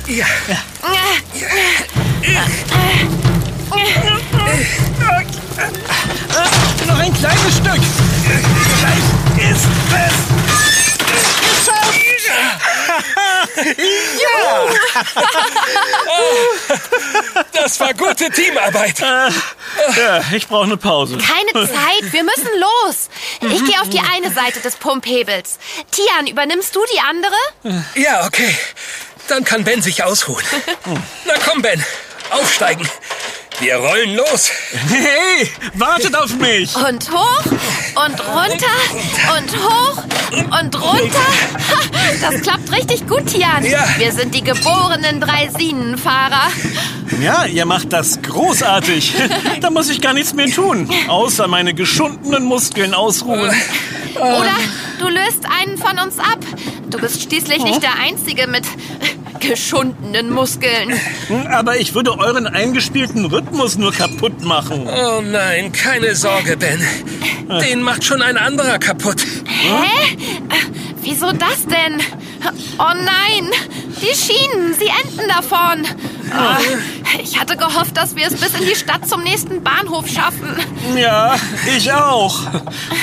Ja. 0.09 0.25
Noch 6.87 6.99
ein 6.99 7.13
kleines 7.15 7.57
Stück. 7.57 7.83
Gleich 8.79 9.51
ist 9.51 9.67
es 9.93 10.15
geschafft. 11.41 11.97
Das 17.53 17.81
war 17.81 17.93
gute 17.95 18.31
Teamarbeit. 18.31 19.01
Ja, 19.01 20.21
ich 20.33 20.47
brauche 20.47 20.65
eine 20.65 20.77
Pause. 20.77 21.19
Keine 21.19 21.67
Zeit, 21.67 22.13
wir 22.13 22.23
müssen 22.23 22.49
los. 22.61 23.09
Ich 23.41 23.65
gehe 23.65 23.81
auf 23.81 23.89
die 23.89 23.99
eine 24.01 24.33
Seite 24.33 24.61
des 24.61 24.77
Pumphebels. 24.77 25.59
Tian, 25.91 26.29
übernimmst 26.29 26.77
du 26.77 26.81
die 26.95 27.01
andere? 27.01 27.83
Ja, 27.97 28.25
okay. 28.27 28.55
Dann 29.29 29.45
kann 29.45 29.65
Ben 29.65 29.83
sich 29.83 30.05
ausruhen. 30.05 30.45
Na 31.25 31.35
komm, 31.45 31.63
Ben. 31.63 31.83
Aufsteigen. 32.31 32.89
Wir 33.59 33.77
rollen 33.77 34.15
los. 34.15 34.51
Hey, 34.89 35.51
wartet 35.75 36.15
auf 36.15 36.35
mich. 36.37 36.77
Und 36.77 37.11
hoch 37.11 37.45
und 37.47 38.21
runter 38.21 38.77
und 39.39 39.57
hoch 39.65 40.03
und 40.61 40.83
runter. 40.83 41.27
Das 42.21 42.43
klappt 42.43 42.71
richtig 42.71 43.07
gut, 43.09 43.27
Tian. 43.27 43.65
Ja. 43.65 43.85
Wir 43.97 44.13
sind 44.13 44.35
die 44.35 44.43
geborenen 44.45 45.21
Dreisinenfahrer. 45.21 46.51
Ja, 47.23 47.47
ihr 47.47 47.65
macht 47.65 47.93
das 47.93 48.21
großartig. 48.23 49.15
Da 49.61 49.71
muss 49.71 49.89
ich 49.89 50.03
gar 50.03 50.13
nichts 50.13 50.35
mehr 50.35 50.51
tun, 50.51 50.89
außer 51.09 51.49
meine 51.49 51.73
geschundenen 51.73 52.45
Muskeln 52.45 52.93
ausruhen. 52.95 53.51
Oder 54.15 54.55
du 54.99 55.09
löst 55.09 55.45
einen 55.61 55.79
von 55.79 55.99
uns 55.99 56.19
ab. 56.19 56.39
Du 56.89 56.99
bist 56.99 57.23
schließlich 57.23 57.63
nicht 57.65 57.83
der 57.83 57.99
Einzige 57.99 58.47
mit 58.47 58.65
geschundenen 59.49 60.31
Muskeln. 60.31 60.93
Aber 61.51 61.79
ich 61.79 61.95
würde 61.95 62.19
euren 62.19 62.47
eingespielten 62.47 63.27
Rhythmus 63.27 63.77
nur 63.77 63.93
kaputt 63.93 64.43
machen. 64.43 64.89
Oh 64.89 65.21
nein, 65.23 65.73
keine 65.73 66.15
Sorge, 66.15 66.57
Ben. 66.57 66.81
Den 67.61 67.83
macht 67.83 68.05
schon 68.05 68.23
ein 68.23 68.37
anderer 68.37 68.79
kaputt. 68.79 69.23
Hä? 69.47 70.17
Wieso 71.03 71.33
das 71.33 71.67
denn? 71.67 72.01
Oh 72.79 72.95
nein, 72.95 73.51
die 74.01 74.15
Schienen, 74.15 74.75
sie 74.75 74.87
enden 74.87 75.29
davon. 75.29 75.87
Ah, 76.33 76.59
ich 77.23 77.39
hatte 77.39 77.57
gehofft, 77.57 77.97
dass 77.97 78.17
wir 78.17 78.27
es 78.27 78.35
bis 78.35 78.59
in 78.59 78.67
die 78.67 78.75
Stadt 78.75 79.09
zum 79.09 79.23
nächsten 79.23 79.63
Bahnhof 79.63 80.09
schaffen. 80.09 80.57
Ja, 80.97 81.37
ich 81.77 81.93
auch. 81.93 82.41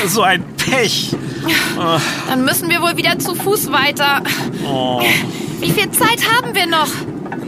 So 0.07 0.21
ein 0.21 0.43
Pech. 0.57 1.15
Dann 2.27 2.45
müssen 2.45 2.69
wir 2.69 2.81
wohl 2.81 2.97
wieder 2.97 3.17
zu 3.19 3.35
Fuß 3.35 3.71
weiter. 3.71 4.21
Wie 5.63 5.71
viel 5.71 5.89
Zeit 5.91 6.19
haben 6.29 6.53
wir 6.53 6.65
noch? 6.65 6.89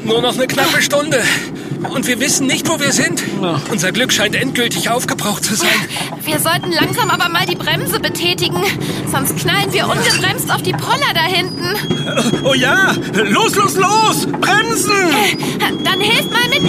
Nur 0.05 0.21
noch 0.21 0.35
eine 0.35 0.47
knappe 0.47 0.81
Stunde. 0.81 1.21
Und 1.93 2.07
wir 2.07 2.17
wissen 2.21 2.47
nicht, 2.47 2.69
wo 2.69 2.79
wir 2.79 2.93
sind. 2.93 3.21
Unser 3.69 3.91
Glück 3.91 4.13
scheint 4.13 4.35
endgültig 4.35 4.89
aufgebraucht 4.89 5.43
zu 5.43 5.53
sein. 5.55 5.67
Wir 6.23 6.39
sollten 6.39 6.71
langsam 6.71 7.09
aber 7.09 7.27
mal 7.27 7.45
die 7.45 7.57
Bremse 7.57 7.99
betätigen. 7.99 8.63
Sonst 9.11 9.35
knallen 9.35 9.73
wir 9.73 9.89
ungebremst 9.89 10.49
auf 10.49 10.61
die 10.61 10.71
Poller 10.71 11.13
da 11.13 11.23
hinten. 11.23 11.75
Oh 12.45 12.53
ja, 12.53 12.95
los, 13.13 13.53
los, 13.55 13.75
los! 13.75 14.27
Bremsen! 14.39 15.11
Dann 15.83 15.99
hilf 15.99 16.29
mal 16.31 16.47
mit, 16.47 16.63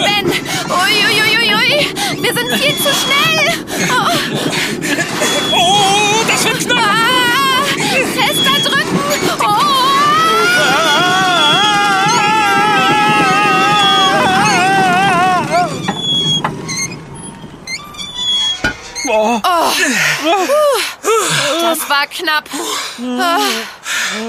war 21.97 22.07
knapp. 22.07 22.49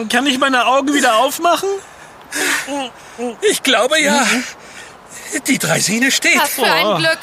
Kann 0.10 0.26
ich 0.28 0.38
meine 0.40 0.66
Augen 0.66 0.94
wieder 0.94 1.18
aufmachen? 1.18 1.70
Ich 3.42 3.64
glaube 3.64 4.00
ja. 4.00 4.26
Die 5.48 5.58
Draisine 5.58 6.12
steht. 6.12 6.40
Was 6.40 6.52
für 6.54 6.66
ein 6.66 6.98
Glück. 6.98 7.20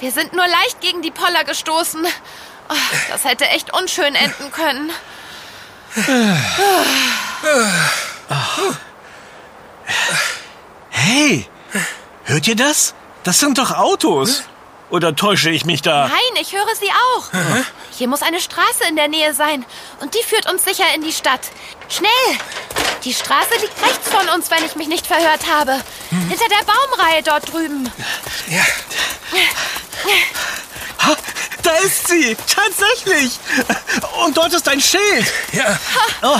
Wir 0.00 0.10
sind 0.10 0.32
nur 0.32 0.46
leicht 0.46 0.80
gegen 0.80 1.02
die 1.02 1.10
Poller 1.10 1.44
gestoßen. 1.44 2.04
Oh, 2.68 2.74
Das 3.08 3.24
hätte 3.24 3.46
echt 3.48 3.72
unschön 3.72 4.14
enden 4.14 4.50
können. 4.50 4.90
Hey, 10.90 11.46
hört 12.24 12.48
ihr 12.48 12.56
das? 12.56 12.94
Das 13.22 13.38
sind 13.38 13.58
doch 13.58 13.70
Autos. 13.70 14.42
Oder 14.94 15.16
täusche 15.16 15.50
ich 15.50 15.64
mich 15.64 15.82
da? 15.82 16.06
Nein, 16.06 16.40
ich 16.40 16.52
höre 16.52 16.72
sie 16.76 16.88
auch. 16.88 17.24
Hier 17.98 18.06
muss 18.06 18.22
eine 18.22 18.38
Straße 18.38 18.84
in 18.88 18.94
der 18.94 19.08
Nähe 19.08 19.34
sein. 19.34 19.66
Und 19.98 20.14
die 20.14 20.22
führt 20.22 20.48
uns 20.48 20.62
sicher 20.62 20.84
in 20.94 21.02
die 21.02 21.12
Stadt. 21.12 21.40
Schnell! 21.88 22.38
Die 23.02 23.12
Straße 23.12 23.54
liegt 23.60 23.82
rechts 23.82 24.08
von 24.08 24.28
uns, 24.28 24.52
wenn 24.52 24.64
ich 24.64 24.76
mich 24.76 24.86
nicht 24.86 25.04
verhört 25.04 25.50
habe. 25.52 25.80
Hinter 26.10 26.48
der 26.48 26.64
Baumreihe 26.64 27.24
dort 27.24 27.52
drüben. 27.52 27.90
Ja. 28.46 28.62
Da 31.64 31.70
ist 31.84 32.08
sie! 32.08 32.36
Tatsächlich! 32.46 33.38
Und 34.24 34.36
dort 34.36 34.52
ist 34.52 34.68
ein 34.68 34.80
Schild. 34.80 35.26
Ja. 35.52 35.78
Oh, 36.22 36.38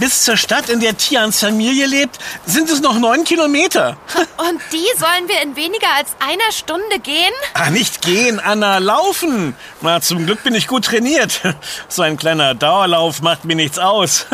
bis 0.00 0.24
zur 0.24 0.36
Stadt, 0.36 0.68
in 0.68 0.80
der 0.80 0.96
Tians 0.96 1.38
Familie 1.38 1.86
lebt, 1.86 2.18
sind 2.44 2.68
es 2.68 2.80
noch 2.80 2.98
neun 2.98 3.22
Kilometer. 3.24 3.96
Und 4.36 4.60
die 4.72 4.86
sollen 4.98 5.28
wir 5.28 5.40
in 5.42 5.54
weniger 5.54 5.88
als 5.96 6.10
einer 6.18 6.50
Stunde 6.52 6.98
gehen? 7.00 7.32
Ah, 7.54 7.70
nicht 7.70 8.02
gehen, 8.02 8.40
Anna, 8.40 8.78
laufen. 8.78 9.56
Na, 9.82 10.00
zum 10.00 10.26
Glück 10.26 10.42
bin 10.42 10.54
ich 10.54 10.66
gut 10.66 10.86
trainiert. 10.86 11.40
So 11.88 12.02
ein 12.02 12.16
kleiner 12.16 12.54
Dauerlauf 12.54 13.22
macht 13.22 13.44
mir 13.44 13.54
nichts 13.54 13.78
aus. 13.78 14.26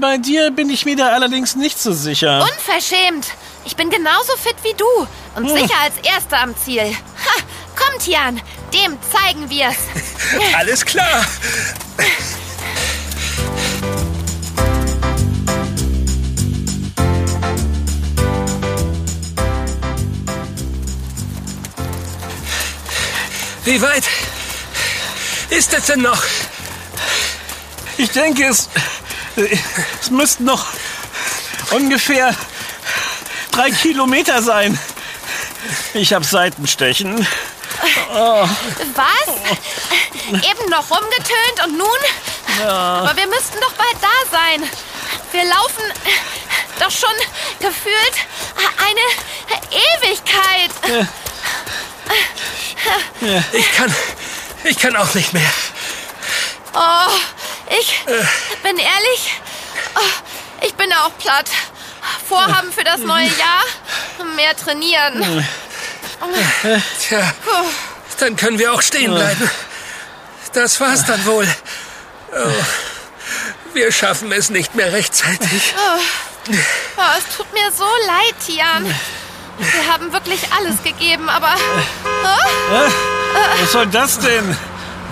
Bei 0.00 0.18
dir 0.18 0.50
bin 0.50 0.68
ich 0.68 0.84
mir 0.84 0.96
da 0.96 1.08
allerdings 1.08 1.56
nicht 1.56 1.78
so 1.78 1.92
sicher. 1.92 2.42
Unverschämt. 2.42 3.28
Ich 3.64 3.76
bin 3.76 3.90
genauso 3.90 4.36
fit 4.36 4.56
wie 4.62 4.74
du 4.74 5.06
und 5.36 5.48
sicher 5.48 5.78
als 5.82 5.94
Erster 6.02 6.40
am 6.40 6.56
Ziel. 6.56 6.82
Ha, 6.82 7.42
komm, 7.80 7.98
Tian, 7.98 8.40
dem 8.72 8.98
zeigen 9.10 9.48
wir's. 9.48 9.76
Alles 10.54 10.84
klar. 10.84 11.24
Wie 23.64 23.80
weit 23.80 24.04
ist 25.50 25.72
es 25.72 25.86
denn 25.86 26.02
noch? 26.02 26.22
Ich 27.98 28.10
denke, 28.10 28.46
es, 28.46 28.68
es 30.00 30.10
müssten 30.10 30.44
noch 30.44 30.66
ungefähr 31.70 32.34
drei 33.52 33.70
Kilometer 33.70 34.42
sein. 34.42 34.78
Ich 35.92 36.12
habe 36.12 36.24
Seitenstechen. 36.24 37.26
Was? 38.94 39.28
Eben 40.32 40.70
noch 40.70 40.90
rumgetönt 40.90 41.64
und 41.64 41.78
nun? 41.78 41.88
Aber 42.66 43.16
wir 43.16 43.26
müssten 43.28 43.60
doch 43.60 43.72
bald 43.72 43.96
da 44.00 44.08
sein. 44.30 44.68
Wir 45.32 45.44
laufen 45.44 45.84
doch 46.78 46.90
schon 46.90 47.14
gefühlt 47.60 48.14
eine 48.78 49.00
Ewigkeit. 49.70 50.70
Ich 53.52 53.72
kann. 53.72 53.94
Ich 54.64 54.78
kann 54.78 54.96
auch 54.96 55.14
nicht 55.14 55.32
mehr. 55.32 55.50
Oh, 56.74 57.10
ich 57.78 58.04
bin 58.62 58.78
ehrlich, 58.78 59.40
oh, 59.94 60.00
ich 60.60 60.74
bin 60.74 60.92
auch 60.92 61.16
platt. 61.18 61.48
Vorhaben 62.28 62.72
für 62.72 62.84
das 62.84 62.98
neue 62.98 63.26
Jahr? 63.26 63.64
Mehr 64.36 64.56
trainieren. 64.56 65.46
Tja, 67.00 67.32
dann 68.20 68.36
können 68.36 68.58
wir 68.58 68.72
auch 68.72 68.82
stehen 68.82 69.14
bleiben. 69.14 69.50
Das 70.52 70.80
war's 70.80 71.04
dann 71.04 71.24
wohl. 71.26 71.46
Oh, 72.32 72.64
wir 73.72 73.92
schaffen 73.92 74.32
es 74.32 74.50
nicht 74.50 74.74
mehr 74.74 74.92
rechtzeitig. 74.92 75.74
Oh, 75.76 77.02
es 77.18 77.36
tut 77.36 77.52
mir 77.52 77.70
so 77.70 77.84
leid, 78.06 78.34
Tian. 78.44 78.84
Wir 79.58 79.92
haben 79.92 80.12
wirklich 80.12 80.40
alles 80.56 80.82
gegeben, 80.82 81.28
aber 81.28 81.54
Was 83.60 83.72
soll 83.72 83.86
das 83.86 84.18
denn? 84.18 84.56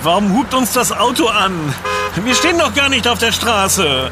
Warum 0.03 0.37
hupt 0.37 0.55
uns 0.55 0.73
das 0.73 0.91
Auto 0.91 1.29
an? 1.29 1.75
Wir 2.17 2.35
stehen 2.35 2.59
doch 2.59 2.75
gar 2.75 2.89
nicht 2.89 3.07
auf 3.07 3.19
der 3.19 3.33
Straße. 3.33 4.11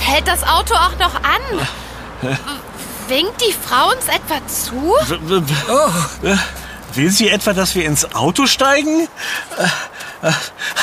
hält 0.00 0.26
das 0.26 0.42
Auto 0.42 0.74
auch 0.74 0.98
noch 0.98 1.14
an? 1.14 2.36
Winkt 3.08 3.40
die 3.40 3.54
Frau 3.54 3.92
uns 3.92 4.06
etwa 4.08 4.46
zu? 4.46 4.94
Oh, 5.68 5.90
Will 6.94 7.10
sie 7.10 7.28
etwa, 7.28 7.52
dass 7.52 7.74
wir 7.74 7.84
ins 7.84 8.14
Auto 8.14 8.46
steigen? 8.46 9.08
Äh, 9.58 10.26
äh, 10.28 10.32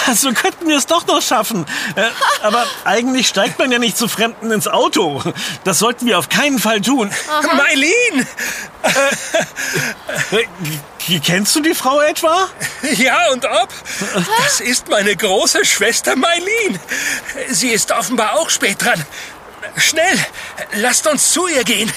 Also 0.08 0.32
könnten 0.34 0.68
wir 0.68 0.78
es 0.78 0.86
doch 0.86 1.06
noch 1.08 1.22
schaffen. 1.22 1.66
Äh, 1.96 2.04
Aber 2.44 2.66
eigentlich 2.86 3.28
steigt 3.28 3.58
man 3.60 3.72
ja 3.72 3.80
nicht 3.80 3.98
zu 3.98 4.08
Fremden 4.08 4.52
ins 4.52 4.68
Auto. 4.68 5.22
Das 5.64 5.80
sollten 5.80 6.06
wir 6.06 6.20
auf 6.20 6.30
keinen 6.30 6.60
Fall 6.60 6.80
tun. 6.82 7.12
Mailin! 7.58 8.28
Äh, 10.32 10.44
g- 11.08 11.20
Kennst 11.20 11.56
du 11.56 11.62
die 11.62 11.74
Frau 11.76 12.00
etwa? 12.02 12.48
Ja, 12.98 13.32
und 13.32 13.46
ob? 13.46 13.70
Das 14.46 14.60
ist 14.60 14.88
meine 14.90 15.16
große 15.16 15.66
Schwester 15.66 16.16
Mailin. 16.16 16.80
Sie 17.50 17.70
ist 17.70 17.92
offenbar 17.92 18.34
auch 18.40 18.50
spät 18.50 18.84
dran. 18.84 19.04
Schnell, 19.78 20.18
lasst 20.76 21.08
uns 21.08 21.32
zu 21.32 21.48
ihr 21.48 21.64
gehen. 21.64 21.92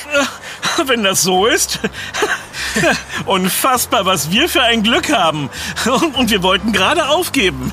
Wenn 0.87 1.03
das 1.03 1.23
so 1.23 1.47
ist. 1.47 1.81
Unfassbar, 3.27 4.07
was 4.07 4.31
wir 4.31 4.49
für 4.49 4.63
ein 4.63 4.83
Glück 4.83 5.13
haben. 5.13 5.51
Und 6.15 6.31
wir 6.31 6.43
wollten 6.43 6.73
gerade 6.73 7.09
aufgeben. 7.09 7.73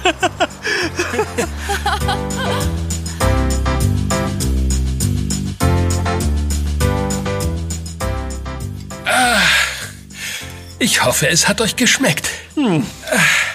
Ich 10.79 11.03
hoffe, 11.03 11.27
es 11.29 11.47
hat 11.47 11.61
euch 11.61 11.75
geschmeckt. 11.75 12.29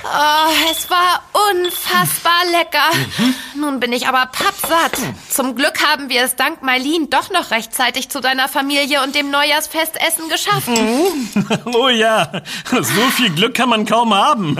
Oh, 0.02 0.50
es 0.70 0.88
war 0.88 1.22
unfassbar 1.50 2.44
lecker. 2.50 2.90
Nun 3.56 3.80
bin 3.80 3.92
ich 3.92 4.06
aber 4.06 4.26
pappsatt. 4.26 4.92
Zum 5.28 5.54
Glück 5.56 5.84
haben 5.86 6.08
wir 6.08 6.22
es 6.22 6.36
dank 6.36 6.62
Marlene 6.62 7.06
doch 7.08 7.30
noch 7.30 7.50
rechtzeitig 7.50 8.08
zu 8.08 8.20
deiner 8.20 8.48
Familie 8.48 9.02
und 9.02 9.14
dem 9.14 9.30
Neujahrsfestessen 9.30 10.28
geschafft. 10.28 10.68
Oh 11.72 11.88
ja, 11.88 12.30
so 12.70 13.00
viel 13.16 13.30
Glück 13.30 13.54
kann 13.54 13.68
man 13.68 13.86
kaum 13.86 14.14
haben. 14.14 14.56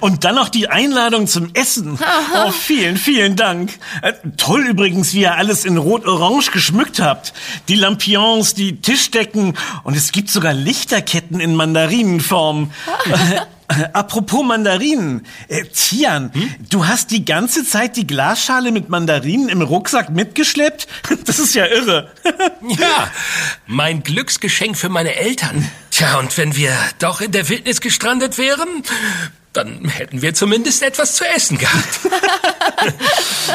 Und 0.00 0.24
dann 0.24 0.34
noch 0.34 0.48
die 0.48 0.68
Einladung 0.68 1.26
zum 1.26 1.50
Essen. 1.54 1.98
Oh, 2.34 2.50
vielen, 2.50 2.96
vielen 2.96 3.36
Dank. 3.36 3.72
Äh, 4.02 4.12
Toll 4.36 4.66
übrigens, 4.66 5.12
wie 5.14 5.20
ihr 5.22 5.34
alles 5.34 5.64
in 5.64 5.76
Rot-Orange 5.76 6.50
geschmückt 6.52 7.00
habt. 7.00 7.32
Die 7.68 7.74
Lampions, 7.74 8.54
die 8.54 8.80
Tischdecken 8.80 9.56
und 9.84 9.96
es 9.96 10.12
gibt 10.12 10.30
sogar 10.30 10.52
Lichterketten 10.52 11.40
in 11.40 11.54
Mandarinenform. 11.54 12.72
Äh, 13.68 13.88
Apropos 13.92 14.44
Mandarinen. 14.44 15.26
Äh, 15.48 15.64
Tian, 15.64 16.30
du 16.70 16.86
hast 16.86 17.10
die 17.10 17.24
ganze 17.24 17.64
Zeit 17.64 17.96
die 17.96 18.06
Glasschale 18.06 18.70
mit 18.70 18.88
Mandarinen 18.88 19.48
im 19.48 19.62
Rucksack 19.62 20.10
mitgeschleppt? 20.10 20.86
Das 21.24 21.38
ist 21.38 21.54
ja 21.54 21.66
irre. 21.66 22.10
Ja, 22.78 23.10
mein 23.66 24.02
Glücksgeschenk 24.02 24.76
für 24.76 24.88
meine 24.88 25.14
Eltern. 25.14 25.68
Tja, 25.90 26.18
und 26.18 26.36
wenn 26.36 26.56
wir 26.56 26.72
doch 26.98 27.20
in 27.20 27.32
der 27.32 27.48
Wildnis 27.48 27.80
gestrandet 27.80 28.38
wären, 28.38 28.68
dann 29.56 29.84
hätten 29.88 30.22
wir 30.22 30.34
zumindest 30.34 30.82
etwas 30.82 31.14
zu 31.14 31.24
essen 31.24 31.58
gehabt. 31.58 32.00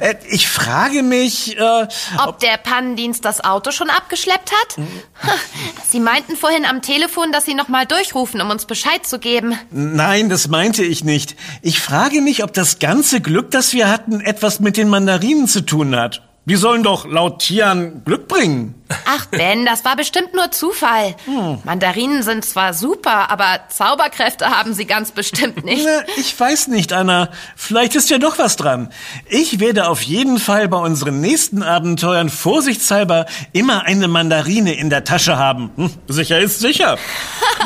Äh, 0.00 0.14
Ich 0.28 0.48
frage 0.48 1.02
mich, 1.02 1.56
äh, 1.58 1.86
Ob 2.24 2.38
der 2.40 2.56
Pannendienst 2.58 3.24
das 3.24 3.44
Auto 3.44 3.70
schon 3.72 3.90
abgeschleppt 3.90 4.52
hat? 4.52 4.76
Sie 5.90 6.00
meinten 6.00 6.36
vorhin 6.36 6.64
am 6.64 6.82
Telefon, 6.82 7.32
dass 7.32 7.44
Sie 7.44 7.54
noch 7.54 7.68
mal 7.68 7.86
durchrufen, 7.86 8.40
um 8.40 8.50
uns 8.50 8.64
Bescheid 8.66 9.06
zu 9.06 9.18
geben. 9.18 9.58
nein, 9.70 10.28
das 10.28 10.48
meinte 10.48 10.84
ich 10.84 11.04
nicht. 11.04 11.36
Ich 11.62 11.80
frage 11.80 12.20
mich, 12.20 12.42
ob 12.42 12.52
das 12.52 12.78
ganze 12.78 13.20
Glück, 13.20 13.50
das 13.50 13.72
wir 13.72 13.88
hatten, 13.90 14.20
etwas 14.20 14.60
mit 14.60 14.76
den 14.76 14.88
Mandarinen 14.88 15.46
zu 15.48 15.60
tun 15.60 15.94
hat. 15.96 16.22
Die 16.48 16.54
sollen 16.54 16.84
doch 16.84 17.06
laut 17.06 17.40
Tian 17.40 18.04
Glück 18.04 18.28
bringen. 18.28 18.80
Ach 19.04 19.26
Ben, 19.26 19.66
das 19.66 19.84
war 19.84 19.96
bestimmt 19.96 20.32
nur 20.32 20.52
Zufall. 20.52 21.16
Mandarinen 21.64 22.22
sind 22.22 22.44
zwar 22.44 22.72
super, 22.72 23.32
aber 23.32 23.62
Zauberkräfte 23.68 24.46
haben 24.46 24.72
sie 24.72 24.86
ganz 24.86 25.10
bestimmt 25.10 25.64
nicht. 25.64 25.84
Na, 25.84 26.04
ich 26.16 26.38
weiß 26.38 26.68
nicht, 26.68 26.92
Anna. 26.92 27.30
Vielleicht 27.56 27.96
ist 27.96 28.10
ja 28.10 28.18
doch 28.18 28.38
was 28.38 28.54
dran. 28.54 28.92
Ich 29.28 29.58
werde 29.58 29.88
auf 29.88 30.02
jeden 30.02 30.38
Fall 30.38 30.68
bei 30.68 30.76
unseren 30.78 31.20
nächsten 31.20 31.64
Abenteuern 31.64 32.30
vorsichtshalber 32.30 33.26
immer 33.52 33.82
eine 33.82 34.06
Mandarine 34.06 34.74
in 34.74 34.88
der 34.88 35.02
Tasche 35.02 35.38
haben. 35.38 35.72
Hm, 35.74 35.90
sicher 36.06 36.38
ist 36.38 36.60
sicher. 36.60 36.96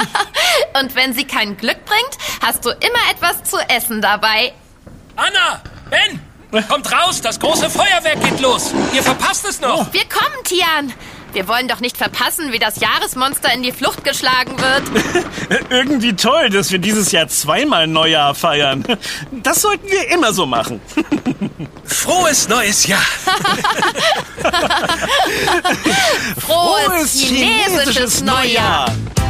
Und 0.81 0.95
wenn 0.95 1.13
sie 1.13 1.25
kein 1.25 1.59
Glück 1.59 1.85
bringt, 1.85 2.19
hast 2.41 2.65
du 2.65 2.71
immer 2.71 3.11
etwas 3.11 3.45
zu 3.45 3.59
essen 3.69 4.01
dabei. 4.01 4.55
Anna! 5.17 5.61
Ben! 5.91 6.30
Kommt 6.69 6.93
raus, 6.93 7.21
das 7.21 7.39
große 7.39 7.71
Feuerwerk 7.71 8.21
geht 8.23 8.41
los. 8.41 8.73
Ihr 8.93 9.03
verpasst 9.03 9.47
es 9.47 9.61
noch. 9.61 9.93
Wir 9.93 10.05
kommen, 10.09 10.45
Tian. 10.45 10.93
Wir 11.33 11.47
wollen 11.47 11.69
doch 11.69 11.79
nicht 11.79 11.97
verpassen, 11.97 12.51
wie 12.53 12.59
das 12.59 12.81
Jahresmonster 12.81 13.55
in 13.55 13.63
die 13.63 13.71
Flucht 13.71 14.03
geschlagen 14.03 14.57
wird. 14.59 14.83
Irgendwie 15.71 16.15
toll, 16.15 16.51
dass 16.51 16.73
wir 16.73 16.81
dieses 16.81 17.13
Jahr 17.13 17.29
zweimal 17.29 17.87
Neujahr 17.87 18.35
feiern. 18.35 18.83
Das 19.31 19.63
sollten 19.63 19.89
wir 19.89 20.09
immer 20.09 20.33
so 20.33 20.45
machen. 20.45 20.81
Frohes 21.85 22.49
neues 22.49 22.85
Jahr. 22.87 23.01
Frohes, 26.41 27.21
chinesisches, 27.21 28.23
Neujahr. 28.23 28.87
Das 28.87 29.30